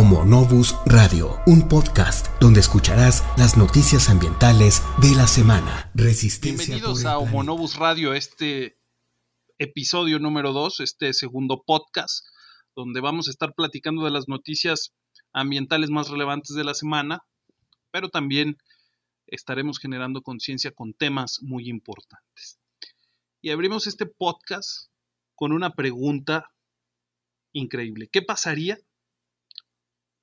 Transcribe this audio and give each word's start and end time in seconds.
Homo 0.00 0.24
Novus 0.24 0.76
Radio, 0.86 1.42
un 1.46 1.68
podcast 1.68 2.28
donde 2.40 2.60
escucharás 2.60 3.22
las 3.36 3.58
noticias 3.58 4.08
ambientales 4.08 4.82
de 5.02 5.14
la 5.14 5.26
semana. 5.26 5.90
Resistencia 5.94 6.76
Bienvenidos 6.76 7.04
a 7.04 7.18
Homo 7.18 7.42
Novus 7.42 7.76
Radio, 7.76 8.14
este 8.14 8.78
episodio 9.58 10.18
número 10.18 10.54
2, 10.54 10.80
este 10.80 11.12
segundo 11.12 11.64
podcast, 11.66 12.24
donde 12.74 13.02
vamos 13.02 13.28
a 13.28 13.30
estar 13.30 13.52
platicando 13.54 14.02
de 14.02 14.10
las 14.10 14.26
noticias 14.26 14.94
ambientales 15.34 15.90
más 15.90 16.08
relevantes 16.08 16.56
de 16.56 16.64
la 16.64 16.72
semana, 16.72 17.20
pero 17.90 18.08
también 18.08 18.56
estaremos 19.26 19.78
generando 19.78 20.22
conciencia 20.22 20.70
con 20.70 20.94
temas 20.94 21.40
muy 21.42 21.68
importantes. 21.68 22.58
Y 23.42 23.50
abrimos 23.50 23.86
este 23.86 24.06
podcast 24.06 24.88
con 25.34 25.52
una 25.52 25.74
pregunta 25.74 26.48
increíble. 27.52 28.08
¿Qué 28.10 28.22
pasaría 28.22 28.78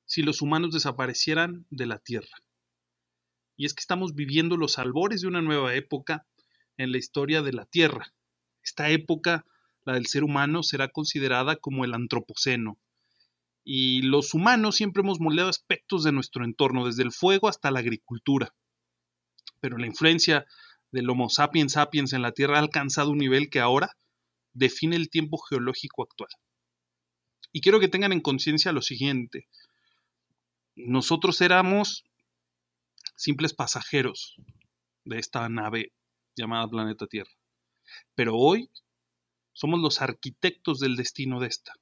si 0.07 0.23
los 0.23 0.41
humanos 0.41 0.73
desaparecieran 0.73 1.67
de 1.69 1.85
la 1.85 1.99
Tierra. 1.99 2.41
Y 3.57 3.65
es 3.65 3.73
que 3.73 3.81
estamos 3.81 4.15
viviendo 4.15 4.55
los 4.55 4.79
albores 4.79 5.21
de 5.21 5.27
una 5.27 5.41
nueva 5.41 5.75
época 5.75 6.25
en 6.77 6.91
la 6.91 6.97
historia 6.97 7.41
de 7.41 7.53
la 7.53 7.65
Tierra. 7.65 8.13
Esta 8.63 8.89
época, 8.89 9.45
la 9.83 9.93
del 9.93 10.07
ser 10.07 10.23
humano, 10.23 10.63
será 10.63 10.87
considerada 10.87 11.57
como 11.57 11.83
el 11.83 11.93
antropoceno. 11.93 12.79
Y 13.65 14.01
los 14.03 14.33
humanos 14.33 14.77
siempre 14.77 15.01
hemos 15.01 15.19
moldeado 15.19 15.49
aspectos 15.49 16.03
de 16.03 16.13
nuestro 16.13 16.45
entorno, 16.45 16.85
desde 16.85 17.03
el 17.03 17.11
fuego 17.11 17.49
hasta 17.49 17.69
la 17.69 17.79
agricultura. 17.79 18.55
Pero 19.59 19.77
la 19.77 19.87
influencia 19.87 20.45
del 20.91 21.09
Homo 21.09 21.29
sapiens 21.29 21.73
sapiens 21.73 22.13
en 22.13 22.21
la 22.21 22.31
Tierra 22.31 22.57
ha 22.57 22.61
alcanzado 22.61 23.11
un 23.11 23.17
nivel 23.17 23.49
que 23.49 23.59
ahora 23.59 23.97
define 24.53 24.95
el 24.95 25.09
tiempo 25.09 25.37
geológico 25.37 26.03
actual. 26.03 26.29
Y 27.51 27.59
quiero 27.59 27.81
que 27.81 27.89
tengan 27.89 28.13
en 28.13 28.21
conciencia 28.21 28.71
lo 28.71 28.81
siguiente 28.81 29.47
nosotros 30.77 31.41
éramos 31.41 32.05
simples 33.15 33.53
pasajeros 33.53 34.35
de 35.05 35.17
esta 35.17 35.49
nave 35.49 35.91
llamada 36.35 36.67
planeta 36.67 37.07
Tierra. 37.07 37.31
Pero 38.13 38.35
hoy 38.35 38.69
somos 39.53 39.79
los 39.79 40.01
arquitectos 40.01 40.79
del 40.79 40.95
destino 40.95 41.39
de 41.39 41.47
esta. 41.47 41.73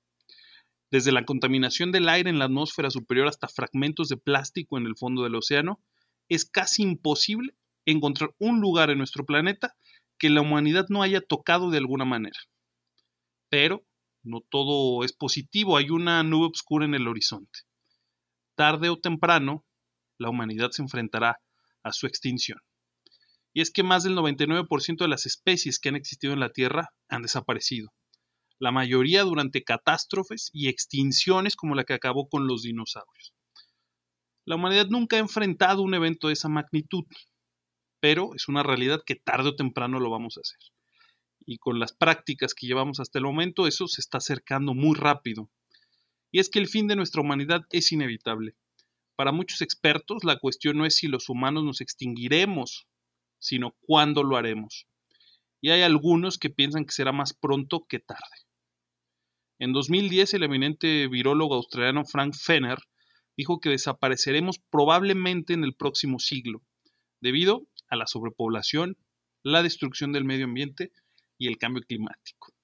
Desde 0.92 1.12
la 1.12 1.26
contaminación 1.26 1.92
del 1.92 2.08
aire 2.08 2.30
en 2.30 2.40
la 2.40 2.46
atmósfera 2.46 2.90
superior 2.90 3.28
hasta 3.28 3.50
fragmentos 3.50 4.08
de 4.08 4.16
plástico 4.16 4.78
en 4.78 4.86
el 4.86 4.96
fondo 4.96 5.24
del 5.24 5.36
océano, 5.36 5.84
es 6.30 6.46
casi 6.46 6.84
imposible 6.84 7.54
encontrar 7.86 8.34
un 8.40 8.62
lugar 8.62 8.92
en 8.92 9.00
nuestro 9.00 9.26
planeta 9.26 9.76
que 10.18 10.30
la 10.30 10.40
humanidad 10.40 10.86
no 10.88 11.04
haya 11.04 11.20
tocado 11.20 11.70
de 11.70 11.80
alguna 11.80 12.06
manera. 12.06 12.40
Pero 13.50 13.86
no 14.24 14.40
todo 14.40 15.04
es 15.04 15.12
positivo, 15.12 15.76
hay 15.76 15.90
una 15.90 16.24
nube 16.24 16.48
oscura 16.48 16.86
en 16.86 16.94
el 16.96 17.10
horizonte 17.10 17.60
tarde 18.56 18.90
o 18.90 18.98
temprano, 18.98 19.66
la 20.18 20.30
humanidad 20.30 20.72
se 20.72 20.82
enfrentará 20.82 21.40
a 21.84 21.92
su 21.92 22.08
extinción. 22.08 22.60
Y 23.54 23.62
es 23.62 23.72
que 23.72 23.84
más 23.84 24.04
del 24.04 24.16
99% 24.16 24.98
de 24.98 25.08
las 25.08 25.26
especies 25.26 25.80
que 25.80 25.90
han 25.90 25.96
existido 25.96 26.34
en 26.34 26.40
la 26.40 26.50
Tierra 26.50 26.90
han 27.08 27.22
desaparecido. 27.22 27.94
La 28.60 28.72
mayoría 28.72 29.24
durante 29.24 29.64
catástrofes 29.64 30.50
y 30.54 30.68
extinciones 30.68 31.56
como 31.56 31.76
la 31.76 31.84
que 31.84 31.94
acabó 31.94 32.28
con 32.28 32.48
los 32.48 32.64
dinosaurios. 32.64 33.34
La 34.46 34.56
humanidad 34.56 34.88
nunca 34.88 35.16
ha 35.18 35.20
enfrentado 35.20 35.82
un 35.82 35.94
evento 35.94 36.28
de 36.28 36.34
esa 36.34 36.50
magnitud, 36.50 37.04
pero 38.00 38.30
es 38.36 38.48
una 38.48 38.64
realidad 38.64 39.02
que 39.06 39.16
tarde 39.16 39.50
o 39.50 39.56
temprano 39.56 40.00
lo 40.00 40.10
vamos 40.10 40.38
a 40.38 40.42
hacer. 40.42 40.60
Y 41.46 41.58
con 41.58 41.80
las 41.80 41.94
prácticas 41.94 42.54
que 42.54 42.68
llevamos 42.68 43.00
hasta 43.00 43.20
el 43.20 43.26
momento, 43.26 43.68
eso 43.68 43.88
se 43.88 44.02
está 44.02 44.20
acercando 44.20 44.74
muy 44.74 44.96
rápido 44.96 45.50
y 46.36 46.40
es 46.40 46.50
que 46.50 46.60
el 46.60 46.68
fin 46.68 46.86
de 46.88 46.98
nuestra 46.98 47.22
humanidad 47.22 47.62
es 47.72 47.94
inevitable. 47.94 48.58
Para 49.16 49.32
muchos 49.32 49.62
expertos, 49.62 50.26
la 50.26 50.38
cuestión 50.38 50.78
no 50.78 50.86
es 50.86 50.98
si 50.98 51.08
los 51.08 51.30
humanos 51.30 51.64
nos 51.64 51.80
extinguiremos, 51.80 52.90
sino 53.40 53.74
cuándo 53.80 54.22
lo 54.22 54.36
haremos. 54.36 54.86
Y 55.62 55.70
hay 55.70 55.84
algunos 55.84 56.38
que 56.38 56.50
piensan 56.50 56.84
que 56.84 56.92
será 56.92 57.14
más 57.14 57.34
pronto 57.34 57.86
que 57.88 58.00
tarde. 58.00 58.36
En 59.60 59.72
2010, 59.72 60.34
el 60.34 60.44
eminente 60.44 61.08
virólogo 61.08 61.56
australiano 61.56 62.04
Frank 62.04 62.34
Fenner 62.36 62.80
dijo 63.38 63.62
que 63.62 63.70
desapareceremos 63.70 64.60
probablemente 64.70 65.54
en 65.54 65.64
el 65.64 65.74
próximo 65.74 66.20
siglo, 66.20 66.64
debido 67.22 67.66
a 67.88 67.96
la 67.96 68.08
sobrepoblación, 68.08 68.98
la 69.42 69.64
destrucción 69.64 70.12
del 70.12 70.26
medio 70.26 70.44
ambiente 70.44 70.92
y 71.38 71.48
el 71.48 71.58
cambio 71.58 71.82
climático. 71.84 72.55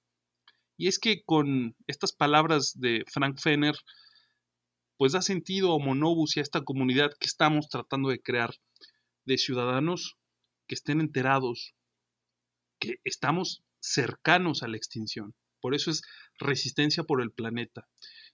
Y 0.82 0.88
es 0.88 0.98
que 0.98 1.22
con 1.22 1.76
estas 1.86 2.10
palabras 2.10 2.72
de 2.80 3.04
Frank 3.06 3.38
Fenner, 3.38 3.76
pues 4.96 5.12
da 5.12 5.22
sentido 5.22 5.72
a 5.72 5.78
Monobus 5.78 6.36
y 6.36 6.40
a 6.40 6.42
esta 6.42 6.64
comunidad 6.64 7.12
que 7.20 7.28
estamos 7.28 7.68
tratando 7.68 8.08
de 8.08 8.20
crear, 8.20 8.52
de 9.24 9.38
ciudadanos 9.38 10.16
que 10.66 10.74
estén 10.74 11.00
enterados, 11.00 11.76
que 12.80 12.96
estamos 13.04 13.62
cercanos 13.78 14.64
a 14.64 14.66
la 14.66 14.76
extinción. 14.76 15.36
Por 15.60 15.76
eso 15.76 15.88
es 15.92 16.02
resistencia 16.40 17.04
por 17.04 17.22
el 17.22 17.30
planeta. 17.30 17.86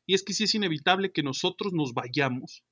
Y 0.06 0.14
es 0.14 0.22
que 0.22 0.32
si 0.32 0.44
es 0.44 0.54
inevitable 0.54 1.12
que 1.12 1.22
nosotros 1.22 1.74
nos 1.74 1.92
vayamos, 1.92 2.64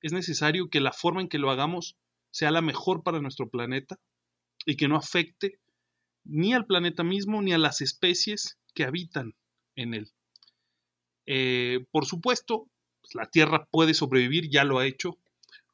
es 0.00 0.12
necesario 0.12 0.70
que 0.70 0.80
la 0.80 0.92
forma 0.92 1.22
en 1.22 1.28
que 1.28 1.38
lo 1.38 1.50
hagamos 1.50 1.96
sea 2.30 2.52
la 2.52 2.62
mejor 2.62 3.02
para 3.02 3.20
nuestro 3.20 3.50
planeta 3.50 3.98
y 4.64 4.76
que 4.76 4.86
no 4.86 4.96
afecte 4.96 5.58
ni 6.22 6.54
al 6.54 6.66
planeta 6.66 7.02
mismo 7.02 7.42
ni 7.42 7.52
a 7.52 7.58
las 7.58 7.80
especies 7.80 8.60
que 8.74 8.84
habitan 8.84 9.34
en 9.76 9.94
él. 9.94 10.12
Eh, 11.26 11.86
por 11.90 12.06
supuesto, 12.06 12.68
pues, 13.00 13.14
la 13.14 13.26
Tierra 13.26 13.66
puede 13.70 13.94
sobrevivir, 13.94 14.50
ya 14.50 14.64
lo 14.64 14.78
ha 14.78 14.86
hecho, 14.86 15.18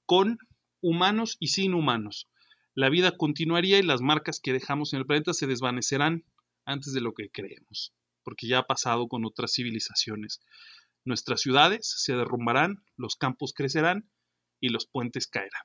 con 0.07 0.39
humanos 0.81 1.37
y 1.41 1.49
sin 1.49 1.75
humanos. 1.75 2.29
La 2.75 2.89
vida 2.89 3.17
continuaría 3.17 3.79
y 3.79 3.83
las 3.83 4.01
marcas 4.01 4.41
que 4.41 4.53
dejamos 4.53 4.93
en 4.93 5.01
el 5.01 5.07
planeta 5.07 5.33
se 5.35 5.47
desvanecerán 5.47 6.25
antes 6.65 6.93
de 6.93 7.01
lo 7.01 7.13
que 7.13 7.31
creemos, 7.31 7.93
porque 8.23 8.47
ya 8.47 8.59
ha 8.59 8.67
pasado 8.67 9.09
con 9.09 9.25
otras 9.25 9.53
civilizaciones. 9.53 10.41
Nuestras 11.05 11.41
ciudades 11.41 11.93
se 11.97 12.15
derrumbarán, 12.15 12.85
los 12.97 13.17
campos 13.17 13.53
crecerán 13.53 14.09
y 14.61 14.69
los 14.69 14.87
puentes 14.87 15.27
caerán. 15.27 15.63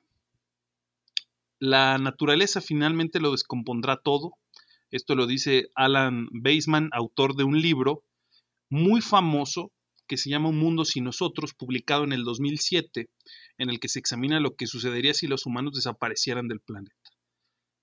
La 1.58 1.98
naturaleza 1.98 2.60
finalmente 2.60 3.20
lo 3.20 3.30
descompondrá 3.30 3.98
todo 3.98 4.32
esto 4.94 5.16
lo 5.16 5.26
dice 5.26 5.70
Alan 5.74 6.28
Baseman, 6.30 6.88
autor 6.92 7.34
de 7.34 7.42
un 7.42 7.60
libro 7.60 8.04
muy 8.70 9.00
famoso 9.00 9.72
que 10.06 10.16
se 10.16 10.30
llama 10.30 10.50
Un 10.50 10.58
mundo 10.58 10.84
sin 10.84 11.02
nosotros, 11.02 11.52
publicado 11.52 12.04
en 12.04 12.12
el 12.12 12.22
2007, 12.22 13.10
en 13.58 13.70
el 13.70 13.80
que 13.80 13.88
se 13.88 13.98
examina 13.98 14.38
lo 14.38 14.54
que 14.54 14.68
sucedería 14.68 15.12
si 15.12 15.26
los 15.26 15.46
humanos 15.46 15.74
desaparecieran 15.74 16.46
del 16.46 16.60
planeta. 16.60 17.10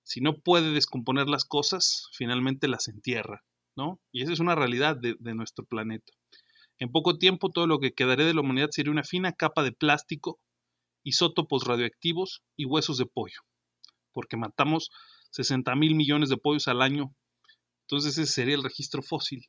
Si 0.02 0.22
no 0.22 0.38
puede 0.38 0.72
descomponer 0.72 1.28
las 1.28 1.44
cosas, 1.44 2.08
finalmente 2.16 2.66
las 2.66 2.88
entierra, 2.88 3.44
¿no? 3.76 4.00
Y 4.10 4.22
esa 4.22 4.32
es 4.32 4.40
una 4.40 4.54
realidad 4.54 4.96
de, 4.96 5.14
de 5.18 5.34
nuestro 5.34 5.66
planeta. 5.66 6.14
En 6.78 6.90
poco 6.90 7.18
tiempo 7.18 7.50
todo 7.50 7.66
lo 7.66 7.78
que 7.78 7.92
quedaría 7.92 8.24
de 8.24 8.32
la 8.32 8.40
humanidad 8.40 8.70
sería 8.70 8.90
una 8.90 9.04
fina 9.04 9.32
capa 9.32 9.62
de 9.62 9.72
plástico, 9.72 10.40
isótopos 11.04 11.64
radioactivos 11.66 12.42
y 12.56 12.64
huesos 12.64 12.96
de 12.96 13.04
pollo, 13.04 13.40
porque 14.12 14.38
matamos 14.38 14.88
60 15.32 15.74
mil 15.76 15.94
millones 15.94 16.28
de 16.28 16.36
pollos 16.36 16.68
al 16.68 16.82
año. 16.82 17.14
Entonces 17.86 18.16
ese 18.16 18.32
sería 18.32 18.54
el 18.54 18.62
registro 18.62 19.02
fósil. 19.02 19.48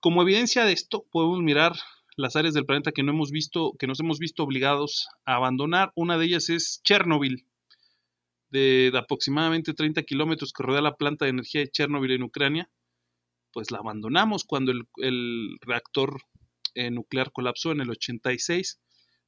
Como 0.00 0.22
evidencia 0.22 0.64
de 0.64 0.72
esto, 0.72 1.06
podemos 1.10 1.40
mirar 1.40 1.72
las 2.16 2.36
áreas 2.36 2.54
del 2.54 2.66
planeta 2.66 2.92
que 2.92 3.02
no 3.02 3.12
hemos 3.12 3.30
visto, 3.30 3.72
que 3.78 3.86
nos 3.86 4.00
hemos 4.00 4.18
visto 4.18 4.44
obligados 4.44 5.08
a 5.24 5.36
abandonar. 5.36 5.92
Una 5.96 6.18
de 6.18 6.26
ellas 6.26 6.50
es 6.50 6.82
Chernobyl, 6.84 7.46
de, 8.50 8.92
aproximadamente 8.94 9.72
30 9.72 10.02
kilómetros 10.02 10.52
que 10.52 10.62
rodea 10.62 10.82
la 10.82 10.96
planta 10.96 11.24
de 11.24 11.30
energía 11.30 11.62
de 11.62 11.70
Chernobyl 11.70 12.12
en 12.12 12.22
Ucrania. 12.22 12.70
Pues 13.50 13.70
la 13.70 13.78
abandonamos 13.78 14.44
cuando 14.44 14.72
el, 14.72 15.56
reactor 15.62 16.20
eh, 16.74 16.90
nuclear 16.90 17.32
colapsó 17.32 17.72
en 17.72 17.80
el 17.80 17.90
86, 17.90 18.80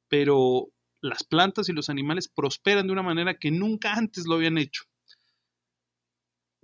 pero 0.07 0.67
las 1.01 1.23
plantas 1.23 1.69
y 1.69 1.73
los 1.73 1.89
animales 1.89 2.27
prosperan 2.27 2.87
de 2.87 2.93
una 2.93 3.03
manera 3.03 3.33
que 3.33 3.51
nunca 3.51 3.93
antes 3.93 4.27
lo 4.27 4.35
habían 4.35 4.57
hecho 4.57 4.83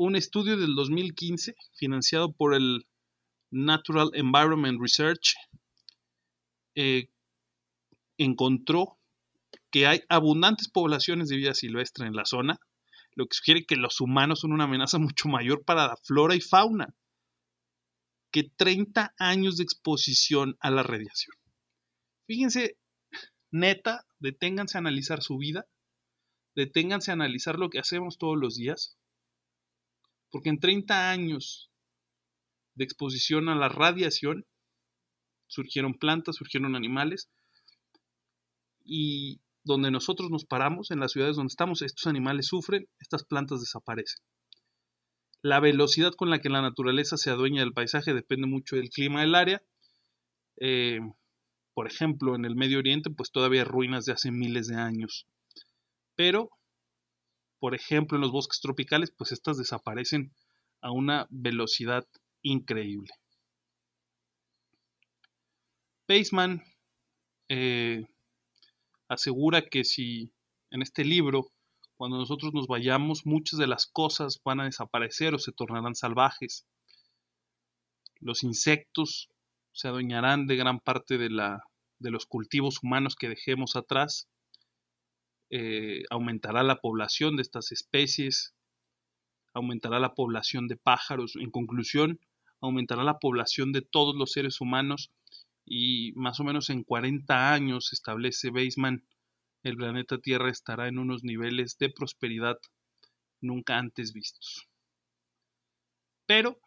un 0.03 0.15
estudio 0.15 0.57
del 0.57 0.75
2015 0.75 1.55
financiado 1.75 2.31
por 2.33 2.53
el 2.53 2.85
Natural 3.51 4.09
Environment 4.13 4.79
Research 4.81 5.35
eh, 6.75 7.09
encontró 8.17 8.97
que 9.71 9.87
hay 9.87 10.01
abundantes 10.09 10.69
poblaciones 10.69 11.29
de 11.29 11.37
vida 11.37 11.53
silvestre 11.53 12.07
en 12.07 12.15
la 12.15 12.25
zona, 12.25 12.59
lo 13.15 13.25
que 13.25 13.35
sugiere 13.35 13.65
que 13.65 13.75
los 13.75 14.01
humanos 14.01 14.41
son 14.41 14.51
una 14.51 14.65
amenaza 14.65 14.97
mucho 14.99 15.29
mayor 15.29 15.63
para 15.63 15.87
la 15.87 15.97
flora 15.97 16.35
y 16.35 16.41
fauna 16.41 16.93
que 18.31 18.43
30 18.43 19.13
años 19.19 19.57
de 19.57 19.63
exposición 19.63 20.57
a 20.59 20.71
la 20.71 20.81
radiación. 20.81 21.35
Fíjense, 22.25 22.77
neta, 23.51 24.07
deténganse 24.17 24.77
a 24.77 24.79
analizar 24.79 25.21
su 25.21 25.37
vida, 25.37 25.67
deténganse 26.55 27.11
a 27.11 27.13
analizar 27.13 27.59
lo 27.59 27.69
que 27.69 27.77
hacemos 27.77 28.17
todos 28.17 28.37
los 28.37 28.55
días, 28.55 28.97
porque 30.33 30.49
en 30.49 30.59
30 30.59 31.11
años 31.11 31.69
de 32.73 32.83
exposición 32.83 33.49
a 33.49 33.55
la 33.55 33.69
radiación, 33.69 34.47
surgieron 35.45 35.93
plantas, 35.93 36.37
surgieron 36.37 36.75
animales, 36.75 37.29
y 38.83 39.41
donde 39.63 39.91
nosotros 39.91 40.31
nos 40.31 40.43
paramos, 40.43 40.89
en 40.89 40.99
las 40.99 41.11
ciudades 41.11 41.35
donde 41.35 41.51
estamos, 41.51 41.83
estos 41.83 42.07
animales 42.07 42.47
sufren, 42.47 42.89
estas 42.99 43.23
plantas 43.23 43.59
desaparecen. 43.59 44.25
La 45.43 45.59
velocidad 45.59 46.13
con 46.13 46.31
la 46.31 46.39
que 46.39 46.49
la 46.49 46.63
naturaleza 46.63 47.15
se 47.15 47.29
adueña 47.29 47.61
del 47.61 47.73
paisaje 47.73 48.15
depende 48.15 48.47
mucho 48.47 48.75
del 48.75 48.89
clima 48.89 49.21
del 49.21 49.35
área. 49.35 49.61
Eh, 50.59 50.99
por 51.75 51.85
ejemplo, 51.85 52.33
en 52.33 52.45
el 52.45 52.55
Medio 52.55 52.79
Oriente, 52.79 53.11
pues 53.11 53.31
todavía 53.31 53.61
hay 53.61 53.67
ruinas 53.67 54.05
de 54.05 54.13
hace 54.13 54.31
miles 54.31 54.65
de 54.65 54.77
años. 54.77 55.27
Pero, 56.15 56.49
por 57.63 57.75
ejemplo, 57.75 58.17
en 58.17 58.21
los 58.21 58.33
bosques 58.33 58.59
tropicales, 58.59 59.09
pues 59.17 59.31
estas 59.31 59.57
desaparecen 59.57 60.33
a 60.81 60.91
una 60.91 61.27
velocidad 61.29 62.05
increíble. 62.41 63.13
Paceman 66.05 66.61
eh, 67.47 68.05
asegura 69.07 69.61
que 69.61 69.85
si 69.85 70.33
en 70.71 70.81
este 70.81 71.05
libro, 71.05 71.53
cuando 71.95 72.17
nosotros 72.17 72.53
nos 72.53 72.67
vayamos, 72.67 73.25
muchas 73.25 73.57
de 73.57 73.67
las 73.67 73.85
cosas 73.85 74.41
van 74.43 74.59
a 74.59 74.65
desaparecer 74.65 75.33
o 75.33 75.39
se 75.39 75.53
tornarán 75.53 75.95
salvajes. 75.95 76.67
Los 78.19 78.43
insectos 78.43 79.29
se 79.71 79.87
adueñarán 79.87 80.47
de 80.47 80.57
gran 80.57 80.81
parte 80.81 81.17
de, 81.17 81.29
la, 81.29 81.63
de 81.99 82.11
los 82.11 82.25
cultivos 82.25 82.83
humanos 82.83 83.15
que 83.15 83.29
dejemos 83.29 83.77
atrás. 83.77 84.27
Eh, 85.55 86.05
aumentará 86.09 86.63
la 86.63 86.81
población 86.81 87.35
de 87.35 87.43
estas 87.43 87.71
especies, 87.71 88.55
aumentará 89.53 89.99
la 89.99 90.15
población 90.15 90.67
de 90.67 90.77
pájaros. 90.77 91.35
En 91.35 91.51
conclusión, 91.51 92.19
aumentará 92.59 93.03
la 93.03 93.19
población 93.19 93.71
de 93.71 93.83
todos 93.83 94.15
los 94.15 94.31
seres 94.31 94.61
humanos 94.61 95.11
y 95.63 96.11
más 96.13 96.39
o 96.39 96.43
menos 96.43 96.71
en 96.71 96.81
40 96.81 97.53
años, 97.53 97.93
establece 97.93 98.49
Baseman, 98.49 99.05
el 99.61 99.77
planeta 99.77 100.17
Tierra 100.17 100.49
estará 100.49 100.87
en 100.87 100.97
unos 100.97 101.23
niveles 101.23 101.77
de 101.77 101.91
prosperidad 101.91 102.57
nunca 103.39 103.77
antes 103.77 104.11
vistos. 104.11 104.67
Pero, 106.25 106.59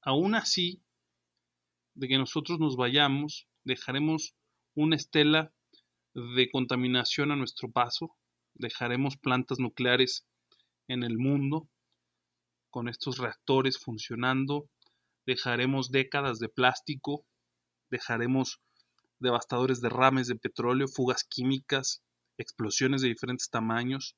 aún 0.00 0.34
así, 0.34 0.80
de 1.92 2.08
que 2.08 2.16
nosotros 2.16 2.58
nos 2.58 2.76
vayamos, 2.76 3.48
dejaremos 3.64 4.34
una 4.74 4.96
estela 4.96 5.52
de 6.14 6.50
contaminación 6.50 7.32
a 7.32 7.36
nuestro 7.36 7.70
paso, 7.70 8.16
dejaremos 8.54 9.16
plantas 9.16 9.58
nucleares 9.58 10.26
en 10.88 11.02
el 11.02 11.18
mundo 11.18 11.68
con 12.70 12.88
estos 12.88 13.18
reactores 13.18 13.78
funcionando, 13.78 14.68
dejaremos 15.26 15.90
décadas 15.90 16.38
de 16.38 16.48
plástico 16.48 17.24
dejaremos 17.94 18.60
devastadores 19.20 19.80
derrames 19.80 20.26
de 20.26 20.36
petróleo, 20.36 20.88
fugas 20.88 21.24
químicas, 21.24 22.02
explosiones 22.38 23.02
de 23.02 23.08
diferentes 23.08 23.48
tamaños, 23.50 24.16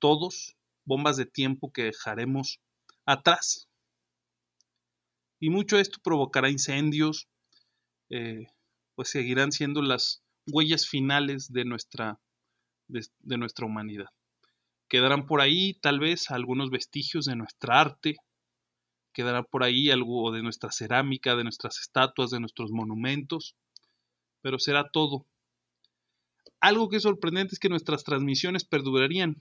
todos 0.00 0.56
bombas 0.84 1.16
de 1.16 1.26
tiempo 1.26 1.72
que 1.72 1.84
dejaremos 1.84 2.60
atrás. 3.06 3.68
Y 5.38 5.50
mucho 5.50 5.78
esto 5.78 5.98
provocará 6.02 6.50
incendios, 6.50 7.28
eh, 8.10 8.46
pues 8.96 9.10
seguirán 9.10 9.52
siendo 9.52 9.80
las 9.80 10.21
huellas 10.46 10.86
finales 10.86 11.52
de 11.52 11.64
nuestra, 11.64 12.18
de 12.88 13.36
nuestra 13.36 13.66
humanidad. 13.66 14.08
Quedarán 14.88 15.26
por 15.26 15.40
ahí 15.40 15.74
tal 15.74 16.00
vez 16.00 16.30
algunos 16.30 16.70
vestigios 16.70 17.24
de 17.24 17.36
nuestra 17.36 17.80
arte, 17.80 18.16
quedará 19.12 19.42
por 19.42 19.62
ahí 19.62 19.90
algo 19.90 20.32
de 20.32 20.42
nuestra 20.42 20.70
cerámica, 20.72 21.36
de 21.36 21.44
nuestras 21.44 21.78
estatuas, 21.78 22.30
de 22.30 22.40
nuestros 22.40 22.70
monumentos, 22.72 23.56
pero 24.40 24.58
será 24.58 24.90
todo. 24.90 25.26
Algo 26.60 26.88
que 26.88 26.96
es 26.96 27.02
sorprendente 27.02 27.54
es 27.54 27.58
que 27.58 27.68
nuestras 27.68 28.04
transmisiones 28.04 28.64
perdurarían. 28.64 29.36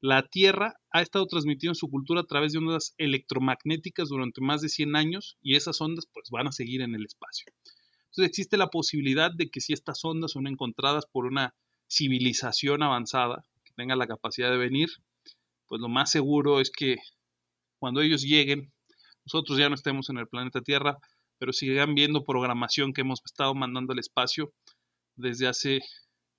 La 0.00 0.22
Tierra 0.22 0.74
ha 0.92 1.02
estado 1.02 1.26
transmitiendo 1.26 1.74
su 1.74 1.90
cultura 1.90 2.20
a 2.20 2.26
través 2.26 2.52
de 2.52 2.58
ondas 2.58 2.94
electromagnéticas 2.98 4.08
durante 4.08 4.40
más 4.40 4.60
de 4.60 4.68
100 4.68 4.94
años 4.94 5.36
y 5.42 5.56
esas 5.56 5.80
ondas 5.80 6.06
pues 6.12 6.30
van 6.30 6.46
a 6.46 6.52
seguir 6.52 6.82
en 6.82 6.94
el 6.94 7.04
espacio. 7.04 7.52
Entonces 8.10 8.30
existe 8.30 8.56
la 8.56 8.68
posibilidad 8.68 9.30
de 9.32 9.50
que 9.50 9.60
si 9.60 9.72
estas 9.72 10.04
ondas 10.04 10.32
son 10.32 10.46
encontradas 10.46 11.06
por 11.06 11.26
una 11.26 11.54
civilización 11.88 12.82
avanzada 12.82 13.44
que 13.64 13.72
tenga 13.74 13.96
la 13.96 14.06
capacidad 14.06 14.50
de 14.50 14.58
venir, 14.58 14.88
pues 15.66 15.80
lo 15.80 15.88
más 15.88 16.10
seguro 16.10 16.60
es 16.60 16.70
que 16.70 16.96
cuando 17.78 18.00
ellos 18.00 18.22
lleguen 18.22 18.72
nosotros 19.28 19.58
ya 19.58 19.68
no 19.68 19.74
estemos 19.74 20.08
en 20.08 20.16
el 20.16 20.26
planeta 20.26 20.62
Tierra, 20.62 20.96
pero 21.36 21.52
sigan 21.52 21.94
viendo 21.94 22.24
programación 22.24 22.94
que 22.94 23.02
hemos 23.02 23.20
estado 23.22 23.54
mandando 23.54 23.92
al 23.92 23.98
espacio 23.98 24.54
desde 25.16 25.46
hace 25.46 25.80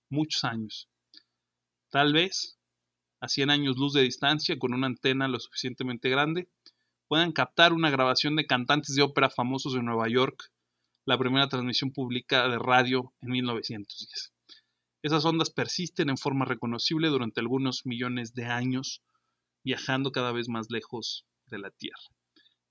muchos 0.10 0.44
años. 0.44 0.90
Tal 1.92 2.14
vez 2.14 2.58
a 3.22 3.28
100 3.28 3.52
años 3.52 3.78
luz 3.78 3.94
de 3.94 4.02
distancia, 4.02 4.58
con 4.58 4.74
una 4.74 4.88
antena 4.88 5.28
lo 5.28 5.40
suficientemente 5.40 6.10
grande, 6.10 6.50
puedan 7.08 7.32
captar 7.32 7.74
una 7.74 7.92
grabación 7.92 8.36
de 8.36 8.48
cantantes 8.48 8.96
de 8.96 9.04
ópera 9.04 9.30
famosos 9.30 9.74
de 9.74 9.84
Nueva 9.84 10.10
York, 10.10 10.52
la 11.10 11.18
primera 11.18 11.50
transmisión 11.50 11.92
pública 11.92 12.48
de 12.48 12.60
radio 12.60 13.16
en 13.22 13.32
1910. 13.32 14.32
Esas 15.02 15.26
ondas 15.26 15.50
persisten 15.50 16.12
en 16.12 16.20
forma 16.20 16.46
reconocible 16.46 17.08
durante 17.08 17.40
algunos 17.40 17.84
millones 17.88 18.36
de 18.36 18.46
años, 18.46 19.02
viajando 19.64 20.12
cada 20.12 20.32
vez 20.32 20.50
más 20.50 20.68
lejos 20.70 21.26
de 21.48 21.58
la 21.58 21.72
Tierra. 21.72 21.98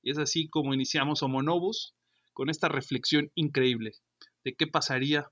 Y 0.04 0.12
es 0.12 0.18
así 0.18 0.48
como 0.48 0.72
iniciamos 0.72 1.24
Homo 1.24 1.42
Novus 1.42 1.96
con 2.32 2.48
esta 2.48 2.68
reflexión 2.68 3.32
increíble 3.34 3.94
de 4.44 4.54
qué 4.54 4.68
pasaría 4.68 5.26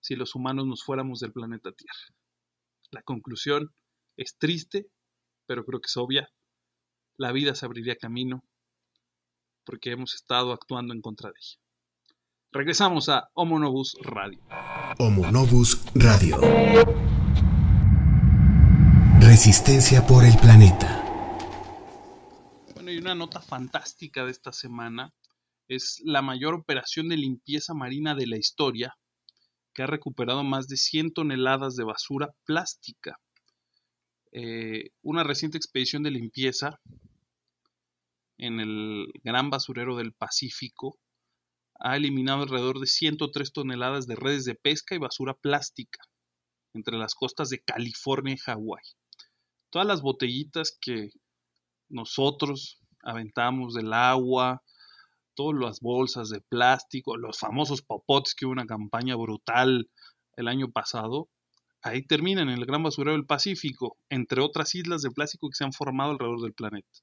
si 0.00 0.16
los 0.16 0.34
humanos 0.34 0.66
nos 0.66 0.82
fuéramos 0.82 1.20
del 1.20 1.32
planeta 1.32 1.70
Tierra. 1.70 2.16
La 2.90 3.02
conclusión 3.02 3.72
es 4.16 4.36
triste, 4.38 4.88
pero 5.46 5.64
creo 5.64 5.80
que 5.80 5.86
es 5.86 5.96
obvia. 5.96 6.28
La 7.16 7.30
vida 7.30 7.54
se 7.54 7.64
abriría 7.64 7.94
camino 7.94 8.42
porque 9.64 9.92
hemos 9.92 10.16
estado 10.16 10.52
actuando 10.52 10.92
en 10.92 11.00
contra 11.00 11.30
de 11.30 11.38
ella. 11.38 11.69
Regresamos 12.52 13.08
a 13.08 13.28
Homo 13.34 13.58
Novus 13.58 13.96
Radio. 14.02 14.40
Homo 14.98 15.30
Novus 15.30 15.82
Radio. 15.94 16.38
Resistencia 19.20 20.06
por 20.06 20.24
el 20.24 20.36
planeta 20.38 21.00
una 23.00 23.14
nota 23.14 23.40
fantástica 23.40 24.24
de 24.24 24.30
esta 24.30 24.52
semana 24.52 25.12
es 25.68 26.00
la 26.04 26.22
mayor 26.22 26.54
operación 26.54 27.08
de 27.08 27.16
limpieza 27.16 27.74
marina 27.74 28.14
de 28.14 28.26
la 28.26 28.36
historia, 28.36 28.94
que 29.72 29.82
ha 29.82 29.86
recuperado 29.86 30.44
más 30.44 30.68
de 30.68 30.76
100 30.76 31.12
toneladas 31.14 31.76
de 31.76 31.84
basura 31.84 32.28
plástica. 32.44 33.18
Eh, 34.32 34.90
una 35.02 35.24
reciente 35.24 35.58
expedición 35.58 36.02
de 36.02 36.10
limpieza 36.10 36.78
en 38.38 38.60
el 38.60 39.08
gran 39.24 39.50
basurero 39.50 39.96
del 39.96 40.12
Pacífico 40.12 40.98
ha 41.80 41.96
eliminado 41.96 42.42
alrededor 42.42 42.78
de 42.78 42.86
103 42.86 43.52
toneladas 43.52 44.06
de 44.06 44.14
redes 44.14 44.44
de 44.44 44.54
pesca 44.54 44.94
y 44.94 44.98
basura 44.98 45.34
plástica 45.34 46.00
entre 46.74 46.98
las 46.98 47.14
costas 47.14 47.48
de 47.48 47.62
California 47.62 48.34
y 48.34 48.38
Hawái. 48.38 48.84
Todas 49.70 49.88
las 49.88 50.02
botellitas 50.02 50.76
que 50.80 51.10
nosotros 51.88 52.78
aventamos 53.02 53.74
del 53.74 53.92
agua, 53.92 54.62
todas 55.34 55.60
las 55.60 55.80
bolsas 55.80 56.28
de 56.28 56.40
plástico, 56.40 57.16
los 57.16 57.38
famosos 57.38 57.82
popotes 57.82 58.34
que 58.34 58.44
hubo 58.44 58.52
una 58.52 58.66
campaña 58.66 59.16
brutal 59.16 59.90
el 60.36 60.48
año 60.48 60.70
pasado, 60.70 61.28
ahí 61.82 62.06
terminan 62.06 62.50
en 62.50 62.58
el 62.58 62.66
gran 62.66 62.82
basurero 62.82 63.12
del 63.12 63.26
Pacífico, 63.26 63.96
entre 64.10 64.42
otras 64.42 64.74
islas 64.74 65.02
de 65.02 65.10
plástico 65.10 65.48
que 65.48 65.56
se 65.56 65.64
han 65.64 65.72
formado 65.72 66.12
alrededor 66.12 66.42
del 66.42 66.52
planeta. 66.52 67.00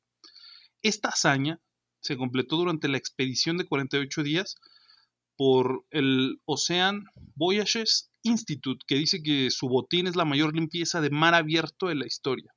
Esta 0.83 1.09
hazaña 1.09 1.59
se 2.01 2.17
completó 2.17 2.57
durante 2.57 2.87
la 2.87 2.97
expedición 2.97 3.57
de 3.57 3.65
48 3.65 4.23
días 4.23 4.55
por 5.35 5.85
el 5.91 6.41
Ocean 6.45 7.05
Voyages 7.35 8.11
Institute, 8.23 8.83
que 8.87 8.95
dice 8.95 9.21
que 9.21 9.51
su 9.51 9.67
botín 9.67 10.07
es 10.07 10.15
la 10.15 10.25
mayor 10.25 10.55
limpieza 10.55 11.01
de 11.01 11.09
mar 11.09 11.33
abierto 11.33 11.87
de 11.87 11.95
la 11.95 12.07
historia 12.07 12.51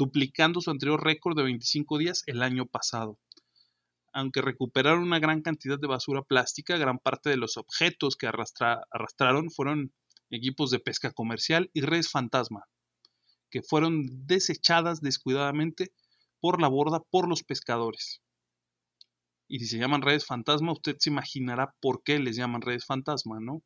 duplicando 0.00 0.62
su 0.62 0.70
anterior 0.70 1.04
récord 1.04 1.36
de 1.36 1.42
25 1.42 1.98
días 1.98 2.22
el 2.24 2.42
año 2.42 2.64
pasado. 2.64 3.18
Aunque 4.14 4.40
recuperaron 4.40 5.02
una 5.02 5.18
gran 5.18 5.42
cantidad 5.42 5.78
de 5.78 5.86
basura 5.86 6.22
plástica, 6.22 6.78
gran 6.78 6.98
parte 6.98 7.28
de 7.28 7.36
los 7.36 7.58
objetos 7.58 8.16
que 8.16 8.26
arrastraron 8.26 9.50
fueron 9.50 9.92
equipos 10.30 10.70
de 10.70 10.78
pesca 10.78 11.12
comercial 11.12 11.70
y 11.74 11.82
redes 11.82 12.10
fantasma, 12.10 12.64
que 13.50 13.60
fueron 13.60 14.06
desechadas 14.26 15.02
descuidadamente 15.02 15.92
por 16.40 16.60
la 16.60 16.68
borda 16.68 17.00
por 17.10 17.28
los 17.28 17.42
pescadores. 17.42 18.20
Y 19.48 19.58
si 19.58 19.66
se 19.66 19.78
llaman 19.78 20.02
redes 20.02 20.26
fantasma, 20.26 20.72
usted 20.72 20.96
se 20.98 21.10
imaginará 21.10 21.74
por 21.80 22.02
qué 22.02 22.18
les 22.18 22.36
llaman 22.36 22.62
redes 22.62 22.86
fantasma, 22.86 23.40
¿no? 23.40 23.62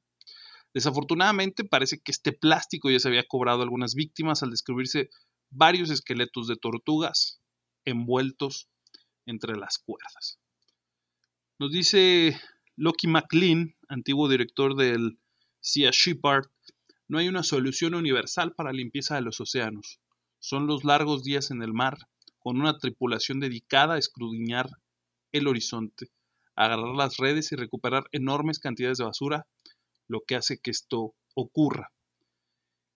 Desafortunadamente 0.73 1.65
parece 1.65 2.01
que 2.01 2.11
este 2.11 2.33
plástico 2.33 2.91
ya 2.91 2.99
se 2.99 3.09
había 3.09 3.25
cobrado 3.29 3.63
algunas 3.63 3.95
víctimas 3.95 4.43
al 4.43 4.51
descubrirse 4.51 5.09
varios 5.51 5.91
esqueletos 5.91 6.49
de 6.49 6.57
tortugas 6.57 7.41
envueltos 7.85 8.69
entre 9.27 9.57
las 9.57 9.79
cuerdas. 9.79 10.41
Nos 11.59 11.71
dice 11.71 12.41
Loki 12.77 13.07
McLean, 13.07 13.77
antiguo 13.89 14.29
director 14.29 14.75
del 14.75 15.19
Sea 15.61 15.91
Shepherd, 15.93 16.47
no 17.07 17.19
hay 17.19 17.29
una 17.29 17.43
solución 17.43 17.95
universal 17.95 18.55
para 18.55 18.71
la 18.73 18.79
limpieza 18.79 19.15
de 19.15 19.21
los 19.23 19.41
océanos. 19.41 20.01
Son 20.41 20.67
los 20.67 20.85
largos 20.85 21.23
días 21.23 21.51
en 21.51 21.63
el 21.63 21.73
mar, 21.73 21.99
con 22.45 22.61
una 22.61 22.77
tripulación 22.77 23.41
dedicada 23.41 23.95
a 23.95 23.99
escudriñar 23.99 24.69
el 25.33 25.49
horizonte, 25.49 26.11
agarrar 26.55 26.95
las 26.95 27.17
redes 27.17 27.51
y 27.51 27.57
recuperar 27.57 28.05
enormes 28.13 28.59
cantidades 28.59 28.99
de 28.99 29.05
basura, 29.05 29.47
lo 30.09 30.21
que 30.21 30.37
hace 30.37 30.59
que 30.59 30.71
esto 30.71 31.15
ocurra. 31.35 31.91